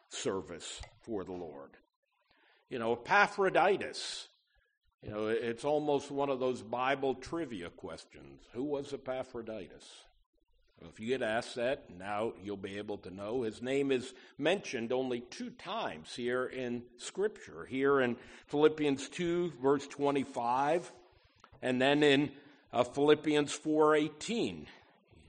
service 0.08 0.80
for 1.00 1.24
the 1.24 1.32
Lord. 1.32 1.70
You 2.70 2.78
know, 2.78 2.92
Epaphroditus, 2.92 4.28
you 5.02 5.10
know, 5.10 5.26
it's 5.26 5.64
almost 5.64 6.12
one 6.12 6.30
of 6.30 6.38
those 6.38 6.62
Bible 6.62 7.16
trivia 7.16 7.70
questions. 7.70 8.42
Who 8.52 8.62
was 8.62 8.92
Epaphroditus? 8.92 10.04
If 10.82 11.00
you 11.00 11.06
get 11.06 11.22
asked 11.22 11.54
that, 11.54 11.84
now 11.98 12.34
you'll 12.42 12.56
be 12.56 12.76
able 12.76 12.98
to 12.98 13.10
know. 13.10 13.42
His 13.42 13.62
name 13.62 13.90
is 13.90 14.12
mentioned 14.36 14.92
only 14.92 15.20
two 15.20 15.50
times 15.50 16.14
here 16.14 16.44
in 16.44 16.82
Scripture. 16.98 17.64
Here 17.64 18.00
in 18.00 18.16
Philippians 18.48 19.08
2, 19.08 19.54
verse 19.62 19.86
25, 19.86 20.92
and 21.62 21.80
then 21.80 22.02
in 22.02 22.30
uh, 22.72 22.84
Philippians 22.84 23.58
4.18. 23.58 24.58
You 24.58 24.66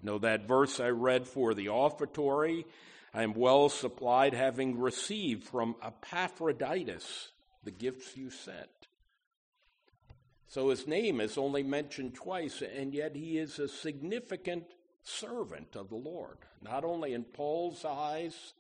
know 0.04 0.18
that 0.20 0.48
verse 0.48 0.80
I 0.80 0.90
read 0.90 1.28
for 1.28 1.54
the 1.54 1.68
offertory? 1.68 2.66
I 3.14 3.24
am 3.24 3.34
well 3.34 3.70
supplied, 3.70 4.34
having 4.34 4.78
received 4.78 5.46
from 5.46 5.76
Epaphroditus 5.82 7.30
the 7.64 7.72
gifts 7.72 8.16
you 8.16 8.30
sent. 8.30 8.70
So 10.50 10.70
his 10.70 10.88
name 10.88 11.20
is 11.20 11.38
only 11.38 11.64
mentioned 11.64 12.16
twice, 12.16 12.62
and 12.62 12.94
yet 12.94 13.16
he 13.16 13.38
is 13.38 13.60
a 13.60 13.68
significant 13.68 14.66
servant 15.08 15.76
of 15.76 15.90
the 15.90 15.96
Lord, 15.96 16.38
not 16.62 16.84
only 16.84 17.14
in 17.14 17.24
Paul's 17.24 17.86
eyes, 17.86 18.54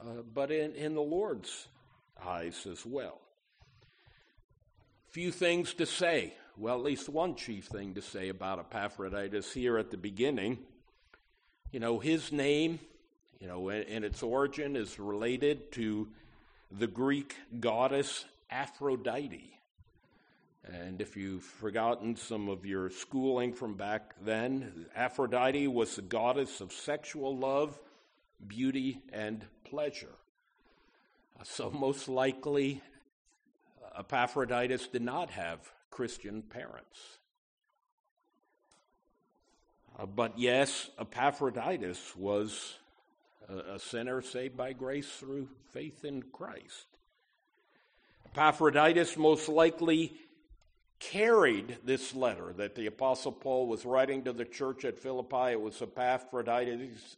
uh, 0.00 0.22
but 0.34 0.50
in, 0.50 0.74
in 0.74 0.94
the 0.94 1.00
Lord's 1.00 1.68
eyes 2.22 2.66
as 2.70 2.84
well. 2.84 3.18
Few 5.08 5.32
things 5.32 5.74
to 5.74 5.86
say. 5.86 6.34
Well, 6.56 6.76
at 6.76 6.84
least 6.84 7.08
one 7.08 7.34
chief 7.34 7.66
thing 7.66 7.94
to 7.94 8.02
say 8.02 8.28
about 8.28 8.58
Epaphroditus 8.58 9.52
here 9.52 9.78
at 9.78 9.90
the 9.90 9.96
beginning. 9.96 10.58
You 11.72 11.80
know, 11.80 11.98
his 11.98 12.30
name, 12.30 12.78
You 13.40 13.48
know, 13.48 13.70
and, 13.70 13.86
and 13.88 14.04
its 14.04 14.22
origin 14.22 14.76
is 14.76 14.98
related 14.98 15.72
to 15.72 16.08
the 16.70 16.86
Greek 16.86 17.34
goddess 17.58 18.26
Aphrodite. 18.50 19.59
And 20.64 21.00
if 21.00 21.16
you've 21.16 21.42
forgotten 21.42 22.16
some 22.16 22.48
of 22.48 22.66
your 22.66 22.90
schooling 22.90 23.52
from 23.52 23.74
back 23.74 24.14
then, 24.22 24.86
Aphrodite 24.94 25.66
was 25.68 25.96
the 25.96 26.02
goddess 26.02 26.60
of 26.60 26.72
sexual 26.72 27.36
love, 27.36 27.80
beauty, 28.46 29.00
and 29.12 29.44
pleasure. 29.64 30.14
Uh, 31.38 31.44
so, 31.44 31.70
most 31.70 32.08
likely, 32.08 32.82
uh, 33.82 34.00
Epaphroditus 34.00 34.88
did 34.88 35.02
not 35.02 35.30
have 35.30 35.60
Christian 35.90 36.42
parents. 36.42 37.18
Uh, 39.98 40.06
but 40.06 40.38
yes, 40.38 40.90
Epaphroditus 40.98 42.14
was 42.16 42.74
uh, 43.50 43.74
a 43.74 43.78
sinner 43.78 44.20
saved 44.20 44.56
by 44.56 44.74
grace 44.74 45.10
through 45.10 45.48
faith 45.72 46.04
in 46.04 46.22
Christ. 46.22 46.86
Epaphroditus 48.26 49.16
most 49.16 49.48
likely 49.48 50.12
carried 51.00 51.78
this 51.82 52.14
letter 52.14 52.52
that 52.58 52.74
the 52.76 52.86
Apostle 52.86 53.32
Paul 53.32 53.66
was 53.66 53.84
writing 53.84 54.22
to 54.24 54.32
the 54.32 54.44
church 54.44 54.84
at 54.84 54.98
Philippi. 54.98 55.52
It 55.52 55.60
was 55.60 55.82
Epaphroditus, 55.82 57.16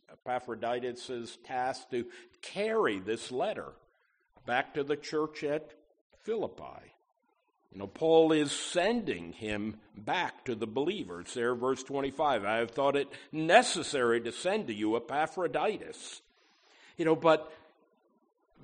task 1.44 1.90
to 1.90 2.06
carry 2.40 3.00
this 3.00 3.30
letter 3.30 3.72
back 4.46 4.74
to 4.74 4.84
the 4.84 4.96
church 4.96 5.44
at 5.44 5.72
Philippi. 6.22 6.92
You 7.72 7.78
know, 7.78 7.86
Paul 7.86 8.32
is 8.32 8.52
sending 8.52 9.32
him 9.32 9.76
back 9.96 10.44
to 10.44 10.54
the 10.54 10.66
believers. 10.66 11.32
There, 11.34 11.54
verse 11.54 11.82
25. 11.82 12.44
I 12.44 12.58
have 12.58 12.70
thought 12.70 12.96
it 12.96 13.08
necessary 13.32 14.20
to 14.20 14.32
send 14.32 14.66
to 14.66 14.74
you 14.74 14.96
Epaphroditus. 14.96 16.20
You 16.98 17.06
know, 17.06 17.16
but 17.16 17.50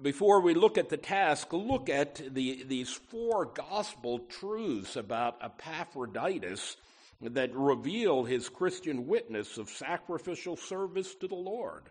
before 0.02 0.40
we 0.40 0.54
look 0.54 0.78
at 0.78 0.88
the 0.88 0.96
task, 0.96 1.52
look 1.52 1.88
at 1.88 2.16
the, 2.34 2.64
these 2.66 2.92
four 2.92 3.46
gospel 3.46 4.20
truths 4.20 4.96
about 4.96 5.38
Epaphroditus 5.42 6.76
that 7.20 7.54
reveal 7.54 8.24
his 8.24 8.48
Christian 8.48 9.06
witness 9.06 9.58
of 9.58 9.68
sacrificial 9.68 10.56
service 10.56 11.14
to 11.16 11.26
the 11.26 11.34
Lord. 11.34 11.82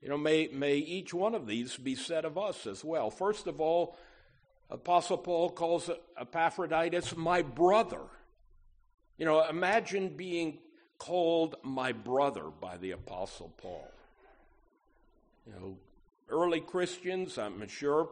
You 0.00 0.08
know, 0.08 0.16
may, 0.16 0.48
may 0.48 0.76
each 0.76 1.12
one 1.12 1.34
of 1.34 1.46
these 1.46 1.76
be 1.76 1.94
said 1.94 2.24
of 2.24 2.38
us 2.38 2.66
as 2.66 2.82
well. 2.82 3.10
First 3.10 3.46
of 3.46 3.60
all, 3.60 3.96
Apostle 4.70 5.18
Paul 5.18 5.50
calls 5.50 5.90
Epaphroditus 6.18 7.16
my 7.16 7.42
brother. 7.42 8.00
You 9.18 9.26
know, 9.26 9.46
imagine 9.46 10.16
being 10.16 10.58
called 10.96 11.56
my 11.62 11.92
brother 11.92 12.44
by 12.44 12.78
the 12.78 12.92
Apostle 12.92 13.52
Paul. 13.58 13.90
You 15.46 15.52
know, 15.52 15.76
early 16.30 16.60
Christians, 16.60 17.38
I'm 17.38 17.66
sure, 17.68 18.08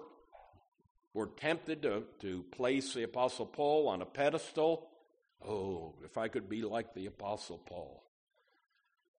were 1.14 1.30
tempted 1.36 1.82
to, 1.82 2.04
to 2.20 2.42
place 2.50 2.94
the 2.94 3.04
Apostle 3.04 3.46
Paul 3.46 3.88
on 3.88 4.02
a 4.02 4.06
pedestal. 4.06 4.88
Oh, 5.46 5.94
if 6.04 6.18
I 6.18 6.28
could 6.28 6.48
be 6.48 6.62
like 6.62 6.94
the 6.94 7.06
Apostle 7.06 7.58
Paul. 7.58 8.02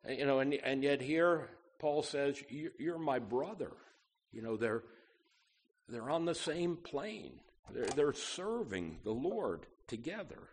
You 0.08 0.26
know, 0.26 0.40
and, 0.40 0.54
and 0.54 0.82
yet 0.82 1.00
here 1.00 1.48
Paul 1.78 2.02
says, 2.02 2.42
You're 2.50 2.98
my 2.98 3.18
brother. 3.18 3.72
You 4.32 4.42
know, 4.42 4.56
they're 4.56 4.82
they're 5.88 6.10
on 6.10 6.24
the 6.24 6.34
same 6.34 6.76
plane. 6.76 7.40
They're, 7.72 7.86
they're 7.86 8.12
serving 8.12 8.98
the 9.04 9.12
Lord 9.12 9.66
together. 9.86 10.50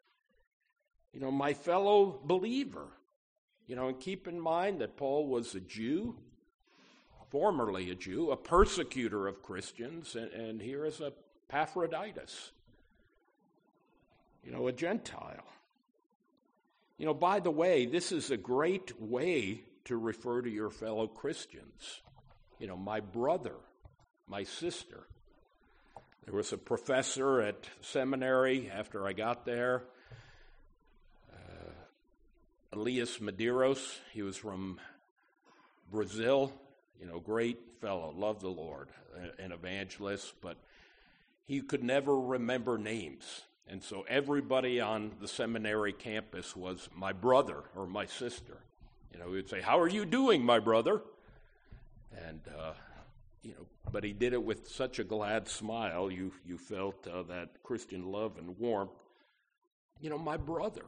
You 1.13 1.19
know, 1.19 1.31
my 1.31 1.53
fellow 1.53 2.19
believer. 2.23 2.87
You 3.67 3.75
know, 3.75 3.87
and 3.87 3.99
keep 3.99 4.27
in 4.27 4.39
mind 4.39 4.79
that 4.81 4.95
Paul 4.95 5.27
was 5.27 5.55
a 5.55 5.59
Jew, 5.59 6.15
formerly 7.35 7.91
a 7.91 7.95
Jew, 7.95 8.31
a 8.31 8.37
persecutor 8.37 9.27
of 9.27 9.43
Christians, 9.43 10.15
and, 10.15 10.31
and 10.31 10.61
here 10.61 10.85
is 10.85 11.01
a 11.01 11.11
Epaphroditus, 11.49 12.51
you 14.41 14.53
know, 14.53 14.69
a 14.69 14.71
Gentile. 14.71 15.43
You 16.97 17.05
know, 17.05 17.13
by 17.13 17.41
the 17.41 17.51
way, 17.51 17.87
this 17.87 18.13
is 18.13 18.31
a 18.31 18.37
great 18.37 18.93
way 19.01 19.63
to 19.83 19.97
refer 19.97 20.43
to 20.43 20.49
your 20.49 20.69
fellow 20.69 21.07
Christians. 21.07 21.99
You 22.57 22.67
know, 22.67 22.77
my 22.77 23.01
brother, 23.01 23.55
my 24.29 24.43
sister. 24.43 25.05
There 26.23 26.33
was 26.33 26.53
a 26.53 26.57
professor 26.57 27.41
at 27.41 27.65
seminary 27.81 28.71
after 28.73 29.05
I 29.05 29.11
got 29.11 29.45
there, 29.45 29.83
uh, 31.33 31.71
Elias 32.71 33.17
Medeiros. 33.17 33.97
He 34.13 34.21
was 34.21 34.37
from 34.37 34.79
Brazil, 35.91 36.53
you 36.99 37.05
know, 37.05 37.19
great 37.19 37.59
fellow, 37.81 38.13
loved 38.15 38.41
the 38.41 38.49
Lord, 38.49 38.89
an 39.39 39.51
evangelist, 39.51 40.33
but 40.41 40.57
he 41.45 41.61
could 41.61 41.83
never 41.83 42.19
remember 42.19 42.77
names. 42.77 43.43
And 43.67 43.83
so 43.83 44.05
everybody 44.07 44.79
on 44.79 45.11
the 45.19 45.27
seminary 45.27 45.93
campus 45.93 46.55
was 46.55 46.89
my 46.95 47.13
brother 47.13 47.63
or 47.75 47.87
my 47.87 48.05
sister. 48.05 48.57
You 49.11 49.19
know, 49.19 49.27
he 49.29 49.35
would 49.35 49.49
say, 49.49 49.61
How 49.61 49.79
are 49.79 49.87
you 49.87 50.05
doing, 50.05 50.43
my 50.43 50.59
brother? 50.59 51.01
And 52.27 52.41
uh, 52.57 52.73
you 53.41 53.51
know, 53.51 53.65
but 53.91 54.03
he 54.03 54.13
did 54.13 54.33
it 54.33 54.43
with 54.43 54.67
such 54.67 54.99
a 54.99 55.03
glad 55.03 55.47
smile. 55.47 56.11
You 56.11 56.31
you 56.45 56.57
felt 56.57 57.07
uh, 57.07 57.23
that 57.23 57.63
Christian 57.63 58.11
love 58.11 58.37
and 58.37 58.57
warmth. 58.59 58.91
You 59.99 60.09
know, 60.09 60.17
my 60.17 60.37
brother. 60.37 60.85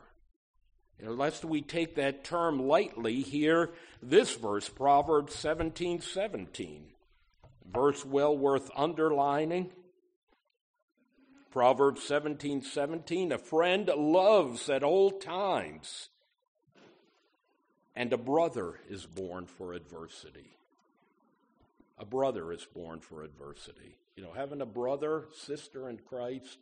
Lest 1.02 1.46
we 1.46 1.62
take 1.62 1.96
that 1.96 2.24
term 2.24 2.68
lightly, 2.68 3.22
hear 3.22 3.72
this 4.02 4.36
verse, 4.36 4.68
Proverbs 4.68 5.36
seventeen 5.36 6.02
seventeen, 6.02 6.88
verse 7.72 8.04
well 8.04 8.36
worth 8.36 8.72
underlining. 8.76 9.72
Proverbs 11.52 12.04
seventeen 12.04 12.62
seventeen, 12.62 13.32
a 13.32 13.38
friend 13.38 13.88
loves 13.96 14.70
at 14.70 14.84
old 14.84 15.22
times, 15.22 16.10
and 17.96 18.12
a 18.12 18.18
brother 18.18 18.80
is 18.90 19.06
born 19.06 19.46
for 19.46 19.74
adversity 19.74 20.58
a 21.98 22.06
brother 22.06 22.52
is 22.52 22.66
born 22.66 23.00
for 23.00 23.24
adversity. 23.24 23.98
You 24.16 24.24
know, 24.24 24.34
having 24.34 24.62
a 24.62 24.66
brother, 24.66 25.26
sister 25.36 25.90
in 25.90 25.98
Christ, 25.98 26.58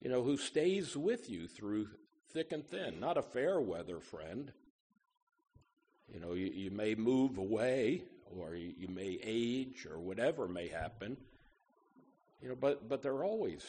you 0.00 0.10
know, 0.10 0.22
who 0.22 0.36
stays 0.36 0.96
with 0.96 1.30
you 1.30 1.46
through 1.46 1.88
thick 2.32 2.52
and 2.52 2.66
thin, 2.66 3.00
not 3.00 3.18
a 3.18 3.22
fair 3.22 3.60
weather 3.60 4.00
friend. 4.00 4.52
You 6.12 6.20
know, 6.20 6.32
you, 6.32 6.46
you 6.46 6.70
may 6.70 6.94
move 6.94 7.38
away 7.38 8.02
or 8.38 8.54
you, 8.54 8.72
you 8.78 8.88
may 8.88 9.18
age 9.22 9.86
or 9.90 9.98
whatever 9.98 10.48
may 10.48 10.68
happen. 10.68 11.16
You 12.42 12.50
know, 12.50 12.56
but, 12.60 12.88
but 12.88 13.02
they're 13.02 13.24
always 13.24 13.64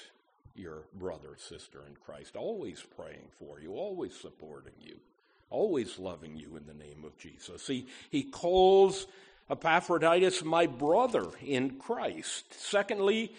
your 0.56 0.84
brother, 0.93 1.36
sister 1.38 1.80
in 1.88 1.95
Christ, 1.95 2.36
always 2.36 2.84
praying 2.95 3.28
for 3.39 3.60
you, 3.60 3.73
always 3.73 4.15
supporting 4.15 4.73
you, 4.80 4.97
always 5.49 5.99
loving 5.99 6.36
you 6.36 6.56
in 6.58 6.65
the 6.65 6.73
name 6.73 7.04
of 7.06 7.17
Jesus. 7.17 7.67
He, 7.67 7.88
he 8.10 8.23
calls 8.23 9.08
Epaphroditus, 9.49 10.43
my 10.43 10.67
brother 10.67 11.28
in 11.43 11.78
Christ. 11.78 12.54
Secondly, 12.60 13.34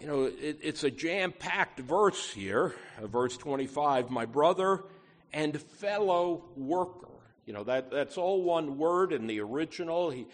you 0.00 0.06
know, 0.06 0.24
it, 0.24 0.58
it's 0.62 0.84
a 0.84 0.90
jam 0.90 1.32
packed 1.32 1.80
verse 1.80 2.30
here, 2.30 2.74
uh, 3.02 3.06
verse 3.06 3.36
25, 3.36 4.10
my 4.10 4.26
brother 4.26 4.84
and 5.32 5.60
fellow 5.60 6.44
worker. 6.56 7.08
You 7.46 7.52
know, 7.54 7.64
that, 7.64 7.90
that's 7.90 8.16
all 8.16 8.42
one 8.42 8.78
word 8.78 9.12
in 9.12 9.26
the 9.26 9.40
original. 9.40 10.10
He, 10.10 10.26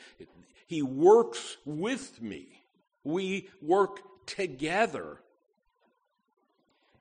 he 0.67 0.83
works 0.83 1.57
with 1.65 2.21
me, 2.21 2.63
we 3.03 3.49
work 3.63 4.01
together. 4.27 5.19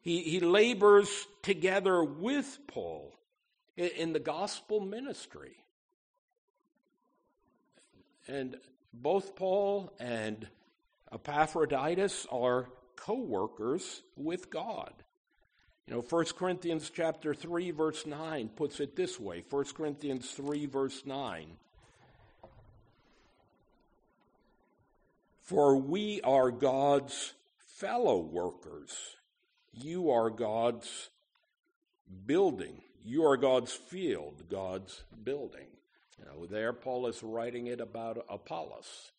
He, 0.02 0.20
he 0.20 0.42
labors 0.42 1.28
together 1.44 2.04
with 2.04 2.60
Paul 2.68 3.14
in, 3.78 3.88
in 3.98 4.14
the 4.14 4.20
gospel 4.20 4.82
ministry. 4.82 5.56
And 8.28 8.58
both 8.94 9.38
Paul 9.38 9.94
and 10.02 10.46
Epaphroditus 11.14 12.26
are 12.32 12.68
co-workers 12.96 14.02
with 14.16 14.50
God. 14.50 14.94
You 15.88 15.96
know, 15.96 16.02
1 16.02 16.26
Corinthians 16.38 16.90
chapter 16.90 17.34
3 17.34 17.72
verse 17.72 18.06
9 18.06 18.50
puts 18.56 18.80
it 18.80 18.96
this 18.96 19.20
way. 19.20 19.44
1 19.50 19.66
Corinthians 19.76 20.32
3 20.32 20.66
verse 20.66 21.04
9. 21.06 21.48
For 25.42 25.76
we 25.76 26.22
are 26.22 26.52
God's 26.52 27.34
fellow 27.78 28.20
workers. 28.20 28.96
You 29.74 30.12
are 30.12 30.30
God's 30.30 31.10
building. 32.26 32.82
You 33.04 33.26
are 33.26 33.36
God's 33.36 33.74
field, 33.74 34.44
God's 34.50 35.04
building. 35.24 35.68
You 36.18 36.26
know, 36.26 36.46
there 36.46 36.72
Paul 36.72 37.08
is 37.08 37.22
writing 37.22 37.68
it 37.68 37.82
about 37.82 38.26
Apollos. 38.30 39.12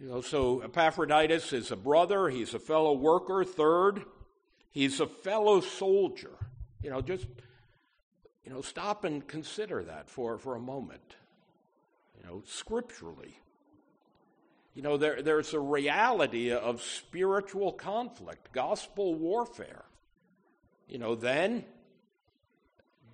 You 0.00 0.08
know, 0.08 0.20
so 0.20 0.60
Epaphroditus 0.60 1.52
is 1.52 1.72
a 1.72 1.76
brother, 1.76 2.28
he's 2.28 2.54
a 2.54 2.58
fellow 2.60 2.92
worker. 2.92 3.44
Third, 3.44 4.04
he's 4.70 5.00
a 5.00 5.06
fellow 5.06 5.60
soldier. 5.60 6.30
You 6.82 6.90
know, 6.90 7.00
just 7.00 7.26
you 8.48 8.54
know, 8.54 8.62
stop 8.62 9.04
and 9.04 9.26
consider 9.26 9.82
that 9.84 10.08
for, 10.08 10.38
for 10.38 10.54
a 10.56 10.60
moment. 10.60 11.16
you 12.16 12.26
know, 12.26 12.42
scripturally. 12.46 13.38
You 14.74 14.82
know, 14.82 14.96
there, 14.96 15.20
there's 15.20 15.52
a 15.52 15.60
reality 15.60 16.52
of 16.52 16.80
spiritual 16.80 17.72
conflict, 17.72 18.52
gospel 18.52 19.14
warfare. 19.14 19.84
You 20.88 20.98
know, 20.98 21.14
then, 21.14 21.64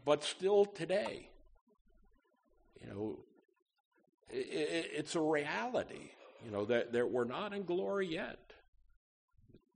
but 0.05 0.23
still 0.23 0.66
today. 0.66 1.31
You 2.81 2.92
know, 2.92 3.18
it, 4.31 4.37
it, 4.37 4.90
it's 4.94 5.16
a 5.16 5.20
reality. 5.20 6.11
You 6.45 6.51
know 6.51 6.65
that, 6.67 7.11
we're 7.11 7.25
not 7.25 7.53
in 7.53 7.65
glory 7.65 8.09
yet. 8.09 8.53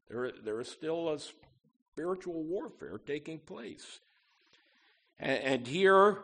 There, 0.09 0.33
there 0.45 0.61
is 0.61 0.69
still 0.69 1.11
a 1.11 1.19
spiritual 1.19 2.43
warfare 2.43 2.99
taking 3.07 3.39
place. 3.39 4.01
And, 5.19 5.43
and 5.43 5.67
here, 5.67 6.19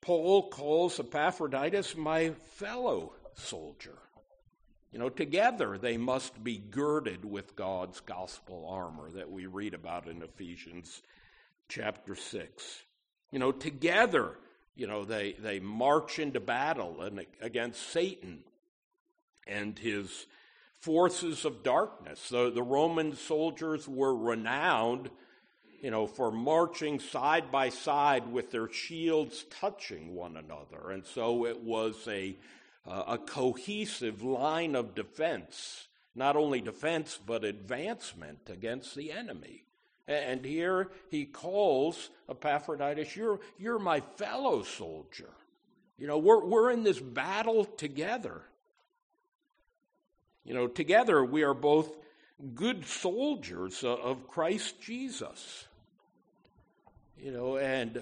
Paul 0.00 0.50
calls 0.50 1.00
Epaphroditus 1.00 1.96
my 1.96 2.30
fellow 2.56 3.12
soldier. 3.34 3.98
You 4.92 4.98
know, 4.98 5.08
together 5.08 5.78
they 5.78 5.96
must 5.96 6.42
be 6.42 6.58
girded 6.58 7.24
with 7.24 7.56
God's 7.56 8.00
gospel 8.00 8.66
armor 8.68 9.10
that 9.10 9.30
we 9.30 9.46
read 9.46 9.74
about 9.74 10.08
in 10.08 10.22
Ephesians 10.22 11.02
chapter 11.68 12.14
6. 12.14 12.82
You 13.32 13.38
know, 13.38 13.52
together, 13.52 14.38
you 14.74 14.86
know, 14.86 15.04
they, 15.04 15.32
they 15.32 15.58
march 15.58 16.18
into 16.18 16.40
battle 16.40 17.02
and 17.02 17.26
against 17.40 17.90
Satan 17.90 18.44
and 19.46 19.78
his 19.78 20.26
forces 20.80 21.44
of 21.44 21.62
darkness. 21.62 22.28
The, 22.28 22.50
the 22.50 22.62
Roman 22.62 23.16
soldiers 23.16 23.88
were 23.88 24.14
renowned, 24.14 25.10
you 25.80 25.90
know, 25.90 26.06
for 26.06 26.30
marching 26.30 27.00
side 27.00 27.50
by 27.50 27.70
side 27.70 28.30
with 28.30 28.50
their 28.50 28.70
shields 28.72 29.44
touching 29.60 30.14
one 30.14 30.36
another. 30.36 30.90
And 30.90 31.04
so 31.04 31.46
it 31.46 31.60
was 31.60 31.96
a, 32.06 32.36
uh, 32.86 33.02
a 33.08 33.18
cohesive 33.18 34.22
line 34.22 34.74
of 34.74 34.94
defense, 34.94 35.88
not 36.14 36.36
only 36.36 36.60
defense, 36.60 37.18
but 37.24 37.44
advancement 37.44 38.48
against 38.48 38.94
the 38.94 39.12
enemy. 39.12 39.64
And 40.08 40.44
here 40.44 40.88
he 41.10 41.24
calls 41.24 42.10
Epaphroditus, 42.30 43.16
you're, 43.16 43.40
you're 43.58 43.80
my 43.80 44.00
fellow 44.00 44.62
soldier. 44.62 45.30
You 45.98 46.06
know, 46.06 46.18
we're, 46.18 46.44
we're 46.44 46.70
in 46.70 46.84
this 46.84 47.00
battle 47.00 47.64
together. 47.64 48.42
You 50.46 50.54
know, 50.54 50.68
together 50.68 51.24
we 51.24 51.42
are 51.42 51.54
both 51.54 51.96
good 52.54 52.86
soldiers 52.86 53.82
of 53.82 54.28
Christ 54.28 54.80
Jesus. 54.80 55.66
You 57.18 57.32
know, 57.32 57.56
and 57.56 58.00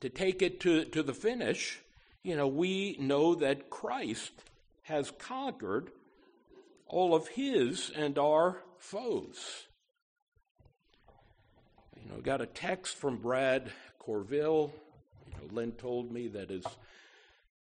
to 0.00 0.08
take 0.08 0.40
it 0.40 0.60
to, 0.60 0.84
to 0.84 1.02
the 1.02 1.12
finish, 1.12 1.80
you 2.22 2.36
know, 2.36 2.46
we 2.46 2.96
know 3.00 3.34
that 3.34 3.70
Christ 3.70 4.30
has 4.82 5.10
conquered 5.18 5.90
all 6.86 7.14
of 7.14 7.26
his 7.26 7.90
and 7.96 8.16
our 8.16 8.62
foes. 8.78 9.66
You 11.96 12.12
know, 12.12 12.20
got 12.20 12.40
a 12.40 12.46
text 12.46 12.94
from 12.94 13.16
Brad 13.16 13.72
Corville. 13.98 14.70
You 15.26 15.32
know, 15.32 15.54
Lynn 15.54 15.72
told 15.72 16.12
me 16.12 16.28
that 16.28 16.50
his 16.50 16.64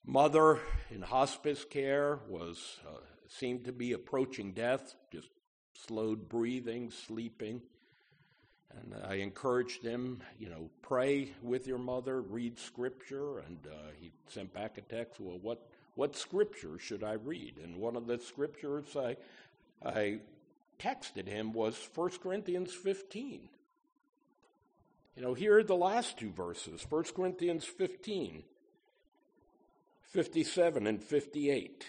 mother 0.06 0.60
in 0.90 1.02
hospice 1.02 1.64
care 1.64 2.20
was 2.28 2.80
uh, 2.86 2.98
seemed 3.32 3.66
to 3.66 3.72
be 3.72 3.94
approaching 3.94 4.52
death, 4.52 4.94
just 5.12 5.30
slowed 5.74 6.28
breathing, 6.28 6.92
sleeping. 6.92 7.62
And 8.72 8.96
I 9.06 9.16
encouraged 9.16 9.84
him, 9.84 10.22
you 10.40 10.50
know, 10.50 10.70
pray 10.82 11.32
with 11.42 11.68
your 11.68 11.78
mother, 11.78 12.22
read 12.22 12.58
scripture, 12.58 13.40
and 13.40 13.58
uh, 13.68 13.92
he 14.00 14.12
sent 14.28 14.54
back 14.54 14.78
a 14.78 14.82
text. 14.82 15.20
Well, 15.20 15.40
what 15.42 15.68
what 15.96 16.16
scripture 16.16 16.80
should 16.80 17.04
I 17.04 17.14
read? 17.14 17.56
And 17.62 17.78
one 17.78 17.98
of 17.98 18.08
the 18.08 18.18
scriptures 18.18 18.96
I 18.96 19.18
I 19.84 20.20
texted 20.80 21.28
him 21.28 21.54
was 21.54 21.78
1 21.94 22.12
Corinthians 22.24 22.74
15. 22.74 23.50
You 25.16 25.22
know, 25.22 25.34
here 25.34 25.58
are 25.58 25.64
the 25.64 25.76
last 25.76 26.18
two 26.18 26.32
verses 26.32 26.86
1 26.90 27.04
Corinthians 27.16 27.66
15, 27.66 28.44
57 30.04 30.88
and 30.88 31.04
58. 31.04 31.86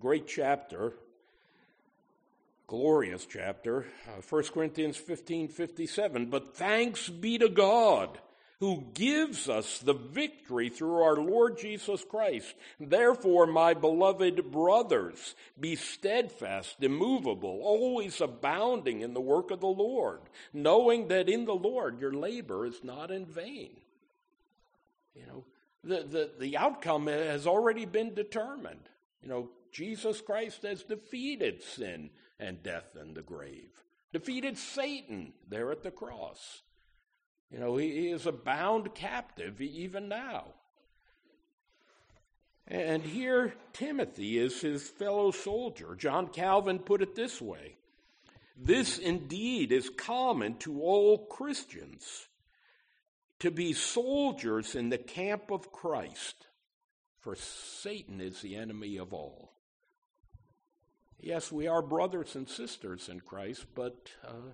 Great 0.00 0.26
chapter, 0.26 0.94
glorious 2.66 3.26
chapter, 3.26 3.84
uh, 4.08 4.22
1 4.26 4.42
Corinthians 4.44 4.96
15 4.96 5.48
57. 5.48 6.26
But 6.26 6.56
thanks 6.56 7.10
be 7.10 7.36
to 7.36 7.50
God 7.50 8.18
who 8.60 8.84
gives 8.94 9.48
us 9.48 9.78
the 9.78 9.92
victory 9.92 10.70
through 10.70 11.02
our 11.02 11.16
Lord 11.16 11.58
Jesus 11.58 12.02
Christ. 12.04 12.54
Therefore, 12.78 13.46
my 13.46 13.74
beloved 13.74 14.50
brothers, 14.50 15.34
be 15.58 15.76
steadfast, 15.76 16.76
immovable, 16.80 17.60
always 17.62 18.22
abounding 18.22 19.00
in 19.00 19.12
the 19.12 19.20
work 19.20 19.50
of 19.50 19.60
the 19.60 19.66
Lord, 19.66 20.20
knowing 20.52 21.08
that 21.08 21.28
in 21.28 21.44
the 21.44 21.54
Lord 21.54 22.00
your 22.00 22.12
labor 22.12 22.64
is 22.64 22.84
not 22.84 23.10
in 23.10 23.26
vain. 23.26 23.70
You 25.14 25.26
know, 25.26 25.44
the, 25.84 26.02
the, 26.02 26.30
the 26.38 26.56
outcome 26.56 27.06
has 27.06 27.46
already 27.46 27.84
been 27.84 28.14
determined. 28.14 28.88
You 29.22 29.28
know, 29.28 29.50
Jesus 29.72 30.20
Christ 30.20 30.62
has 30.62 30.82
defeated 30.82 31.62
sin 31.62 32.10
and 32.38 32.62
death 32.62 32.96
and 32.98 33.14
the 33.14 33.22
grave, 33.22 33.70
defeated 34.12 34.56
Satan 34.58 35.32
there 35.48 35.70
at 35.70 35.82
the 35.82 35.90
cross. 35.90 36.62
You 37.50 37.58
know, 37.58 37.76
he, 37.76 38.10
is 38.10 38.26
a 38.26 38.32
bound 38.32 38.94
captive 38.94 39.60
even 39.60 40.08
now. 40.08 40.54
And 42.66 43.02
here, 43.02 43.54
Timothy 43.72 44.38
is 44.38 44.60
his 44.60 44.88
fellow 44.88 45.32
soldier. 45.32 45.96
John 45.96 46.28
Calvin 46.28 46.78
put 46.78 47.02
it 47.02 47.16
this 47.16 47.42
way 47.42 47.76
This 48.56 48.98
indeed 48.98 49.72
is 49.72 49.90
common 49.90 50.56
to 50.58 50.80
all 50.80 51.26
Christians 51.26 52.28
to 53.40 53.50
be 53.50 53.72
soldiers 53.72 54.76
in 54.76 54.90
the 54.90 54.98
camp 54.98 55.50
of 55.50 55.72
Christ, 55.72 56.46
for 57.20 57.34
Satan 57.34 58.20
is 58.20 58.40
the 58.40 58.54
enemy 58.54 58.98
of 58.98 59.12
all. 59.12 59.52
Yes, 61.22 61.52
we 61.52 61.66
are 61.66 61.82
brothers 61.82 62.34
and 62.34 62.48
sisters 62.48 63.10
in 63.10 63.20
Christ, 63.20 63.66
but 63.74 64.10
uh, 64.26 64.52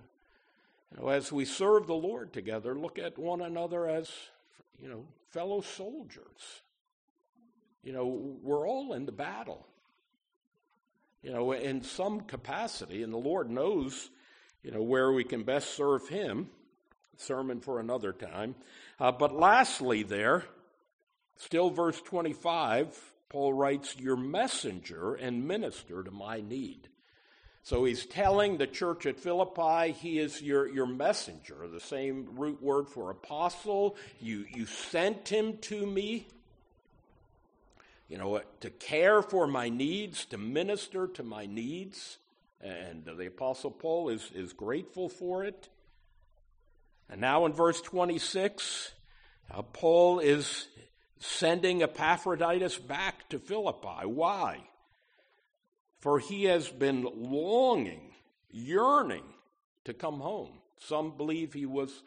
you 0.91 1.01
know, 1.01 1.09
as 1.09 1.31
we 1.31 1.45
serve 1.45 1.87
the 1.87 1.95
Lord 1.95 2.33
together, 2.33 2.75
look 2.75 2.99
at 2.99 3.17
one 3.17 3.41
another 3.41 3.87
as, 3.87 4.11
you 4.77 4.89
know, 4.89 5.05
fellow 5.29 5.61
soldiers. 5.61 6.61
You 7.83 7.93
know, 7.93 8.37
we're 8.43 8.67
all 8.67 8.93
in 8.93 9.05
the 9.05 9.13
battle. 9.13 9.65
You 11.23 11.31
know, 11.31 11.53
in 11.53 11.83
some 11.83 12.21
capacity, 12.21 13.01
and 13.01 13.13
the 13.13 13.17
Lord 13.17 13.49
knows, 13.49 14.09
you 14.61 14.71
know, 14.71 14.81
where 14.81 15.11
we 15.11 15.23
can 15.23 15.43
best 15.43 15.75
serve 15.75 16.07
Him. 16.09 16.49
Sermon 17.15 17.61
for 17.61 17.79
another 17.79 18.13
time. 18.13 18.55
Uh, 18.99 19.11
but 19.11 19.33
lastly, 19.33 20.03
there, 20.03 20.43
still 21.37 21.69
verse 21.69 21.99
25, 22.01 22.95
Paul 23.29 23.53
writes, 23.53 23.95
Your 23.97 24.15
messenger 24.15 25.15
and 25.15 25.47
minister 25.47 26.03
to 26.03 26.11
my 26.11 26.41
need. 26.41 26.89
So 27.63 27.83
he's 27.83 28.05
telling 28.05 28.57
the 28.57 28.67
church 28.67 29.05
at 29.05 29.19
Philippi, 29.19 29.91
he 29.91 30.19
is 30.19 30.41
your, 30.41 30.69
your 30.69 30.85
messenger, 30.85 31.67
the 31.67 31.81
same 31.81 32.29
root 32.37 32.61
word 32.61 32.87
for 32.87 33.09
apostle. 33.09 33.97
You, 34.21 34.45
you 34.49 34.65
sent 34.65 35.27
him 35.27 35.57
to 35.63 35.85
me, 35.85 36.27
you 38.07 38.17
know, 38.17 38.39
to 38.61 38.69
care 38.69 39.21
for 39.21 39.47
my 39.47 39.67
needs, 39.67 40.23
to 40.27 40.37
minister 40.37 41.07
to 41.07 41.23
my 41.23 41.45
needs. 41.45 42.19
And 42.61 43.03
the 43.03 43.27
apostle 43.27 43.71
Paul 43.71 44.09
is, 44.09 44.31
is 44.33 44.53
grateful 44.53 45.09
for 45.09 45.43
it. 45.43 45.67
And 47.09 47.19
now 47.19 47.45
in 47.45 47.51
verse 47.51 47.81
26, 47.81 48.93
uh, 49.51 49.61
Paul 49.61 50.19
is 50.19 50.67
sending 51.19 51.81
Epaphroditus 51.81 52.77
back 52.77 53.27
to 53.29 53.39
Philippi. 53.39 54.05
Why? 54.05 54.61
For 55.99 56.19
he 56.19 56.45
has 56.45 56.69
been 56.69 57.07
longing, 57.15 58.13
yearning 58.51 59.23
to 59.85 59.93
come 59.93 60.19
home. 60.19 60.59
Some 60.79 61.17
believe 61.17 61.53
he 61.53 61.65
was 61.65 62.03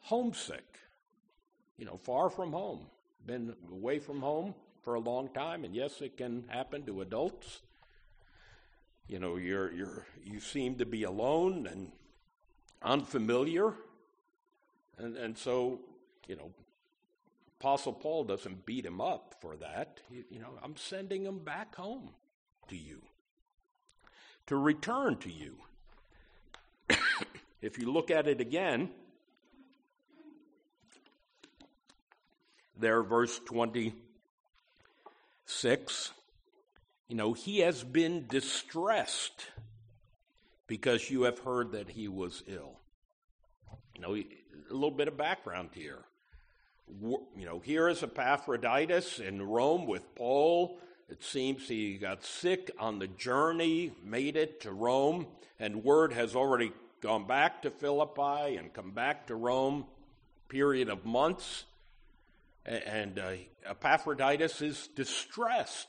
homesick, 0.00 0.78
you 1.78 1.86
know, 1.86 1.96
far 1.96 2.28
from 2.28 2.52
home, 2.52 2.86
been 3.26 3.54
away 3.70 3.98
from 3.98 4.20
home 4.20 4.54
for 4.82 4.94
a 4.94 5.00
long 5.00 5.28
time, 5.28 5.64
and 5.64 5.74
yes, 5.74 6.00
it 6.00 6.16
can 6.16 6.44
happen 6.48 6.84
to 6.86 7.00
adults. 7.00 7.60
You 9.08 9.18
know, 9.18 9.36
you're 9.36 9.72
you're 9.72 10.06
you 10.24 10.40
seem 10.40 10.76
to 10.76 10.86
be 10.86 11.04
alone 11.04 11.66
and 11.66 11.90
unfamiliar, 12.82 13.74
and 14.98 15.16
and 15.16 15.36
so 15.36 15.80
you 16.28 16.36
know 16.36 16.50
Apostle 17.60 17.92
Paul 17.92 18.24
doesn't 18.24 18.64
beat 18.64 18.86
him 18.86 19.02
up 19.02 19.34
for 19.42 19.54
that. 19.56 20.00
You 20.30 20.40
know, 20.40 20.48
I'm 20.62 20.76
sending 20.76 21.26
him 21.26 21.40
back 21.40 21.74
home 21.74 22.08
to 22.68 22.76
you, 22.76 23.02
to 24.46 24.56
return 24.56 25.18
to 25.18 25.30
you. 25.30 25.58
if 27.60 27.78
you 27.78 27.92
look 27.92 28.10
at 28.10 28.26
it 28.26 28.40
again, 28.40 28.88
there, 32.78 33.02
verse 33.02 33.38
26, 33.40 36.12
you 37.08 37.16
know, 37.16 37.34
he 37.34 37.58
has 37.58 37.84
been 37.84 38.26
distressed 38.26 39.44
because 40.66 41.10
you 41.10 41.24
have 41.24 41.40
heard 41.40 41.72
that 41.72 41.90
he 41.90 42.08
was 42.08 42.42
ill. 42.46 42.80
You 43.94 44.00
know, 44.00 44.16
a 44.16 44.24
little 44.70 44.90
bit 44.90 45.08
of 45.08 45.18
background 45.18 45.68
here. 45.74 45.98
You 47.00 47.46
know, 47.46 47.60
here 47.60 47.88
is 47.88 48.02
Epaphroditus 48.02 49.18
in 49.18 49.42
Rome 49.42 49.86
with 49.86 50.14
Paul. 50.14 50.78
It 51.08 51.22
seems 51.22 51.68
he 51.68 51.98
got 51.98 52.24
sick 52.24 52.70
on 52.78 52.98
the 52.98 53.06
journey, 53.06 53.92
made 54.04 54.36
it 54.36 54.60
to 54.62 54.72
Rome, 54.72 55.26
and 55.58 55.84
word 55.84 56.12
has 56.12 56.34
already 56.34 56.72
gone 57.00 57.26
back 57.26 57.62
to 57.62 57.70
Philippi 57.70 58.56
and 58.56 58.72
come 58.72 58.92
back 58.92 59.26
to 59.28 59.34
Rome, 59.34 59.86
period 60.48 60.88
of 60.88 61.04
months. 61.04 61.64
And 62.64 63.18
uh, 63.18 63.32
Epaphroditus 63.66 64.62
is 64.62 64.88
distressed 64.94 65.88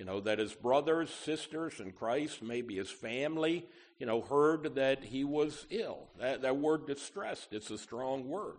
you 0.00 0.06
know, 0.06 0.20
that 0.20 0.38
his 0.38 0.54
brothers, 0.54 1.10
sisters 1.10 1.80
in 1.80 1.92
Christ, 1.92 2.42
maybe 2.42 2.76
his 2.76 2.90
family, 2.90 3.66
you 3.98 4.06
know, 4.06 4.22
heard 4.22 4.76
that 4.76 5.04
he 5.04 5.24
was 5.24 5.66
ill. 5.68 6.08
That, 6.18 6.40
that 6.40 6.56
word 6.56 6.86
distressed, 6.86 7.48
it's 7.52 7.70
a 7.70 7.76
strong 7.76 8.26
word. 8.26 8.56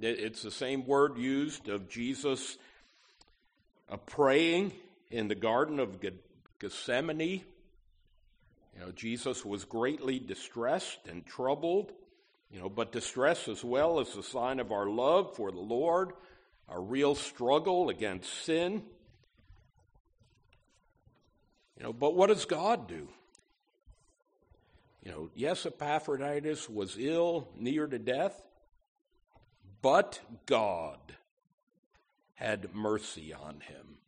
It, 0.00 0.20
it's 0.20 0.42
the 0.42 0.50
same 0.50 0.86
word 0.86 1.18
used 1.18 1.68
of 1.68 1.88
Jesus 1.88 2.58
uh, 3.90 3.96
praying 3.96 4.72
in 5.10 5.28
the 5.28 5.34
Garden 5.34 5.78
of 5.80 5.98
Gethsemane. 6.58 7.42
You 8.78 8.80
know, 8.80 8.92
Jesus 8.92 9.44
was 9.44 9.64
greatly 9.64 10.18
distressed 10.18 11.00
and 11.08 11.26
troubled, 11.26 11.92
you 12.50 12.60
know, 12.60 12.68
but 12.68 12.92
distress 12.92 13.48
as 13.48 13.64
well 13.64 13.98
is 14.00 14.14
a 14.16 14.22
sign 14.22 14.60
of 14.60 14.70
our 14.70 14.86
love 14.86 15.34
for 15.34 15.50
the 15.50 15.58
Lord, 15.58 16.12
our 16.68 16.80
real 16.80 17.14
struggle 17.14 17.88
against 17.88 18.32
sin. 18.44 18.82
You 21.76 21.84
know, 21.84 21.92
but 21.92 22.14
what 22.14 22.28
does 22.28 22.44
God 22.44 22.88
do? 22.88 23.08
You 25.02 25.12
know, 25.12 25.30
yes, 25.34 25.64
Epaphroditus 25.64 26.68
was 26.68 26.96
ill, 26.98 27.48
near 27.56 27.86
to 27.86 27.98
death, 27.98 28.40
but 29.82 30.20
God 30.46 30.98
had 32.34 32.74
mercy 32.74 33.32
on 33.32 33.60
him. 33.60 33.98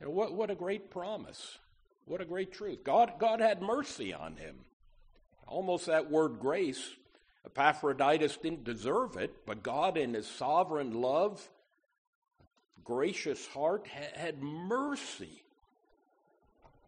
You 0.00 0.06
know, 0.06 0.12
what, 0.12 0.34
what 0.34 0.50
a 0.50 0.54
great 0.54 0.90
promise. 0.90 1.58
What 2.04 2.20
a 2.20 2.24
great 2.24 2.52
truth. 2.52 2.84
God, 2.84 3.14
God 3.18 3.40
had 3.40 3.62
mercy 3.62 4.14
on 4.14 4.36
him. 4.36 4.56
Almost 5.46 5.86
that 5.86 6.10
word 6.10 6.38
grace. 6.40 6.82
Epaphroditus 7.44 8.36
didn't 8.36 8.64
deserve 8.64 9.16
it, 9.16 9.46
but 9.46 9.62
God, 9.62 9.96
in 9.96 10.14
his 10.14 10.26
sovereign 10.26 10.92
love, 10.92 11.46
gracious 12.84 13.46
heart, 13.48 13.86
had 13.86 14.42
mercy 14.42 15.42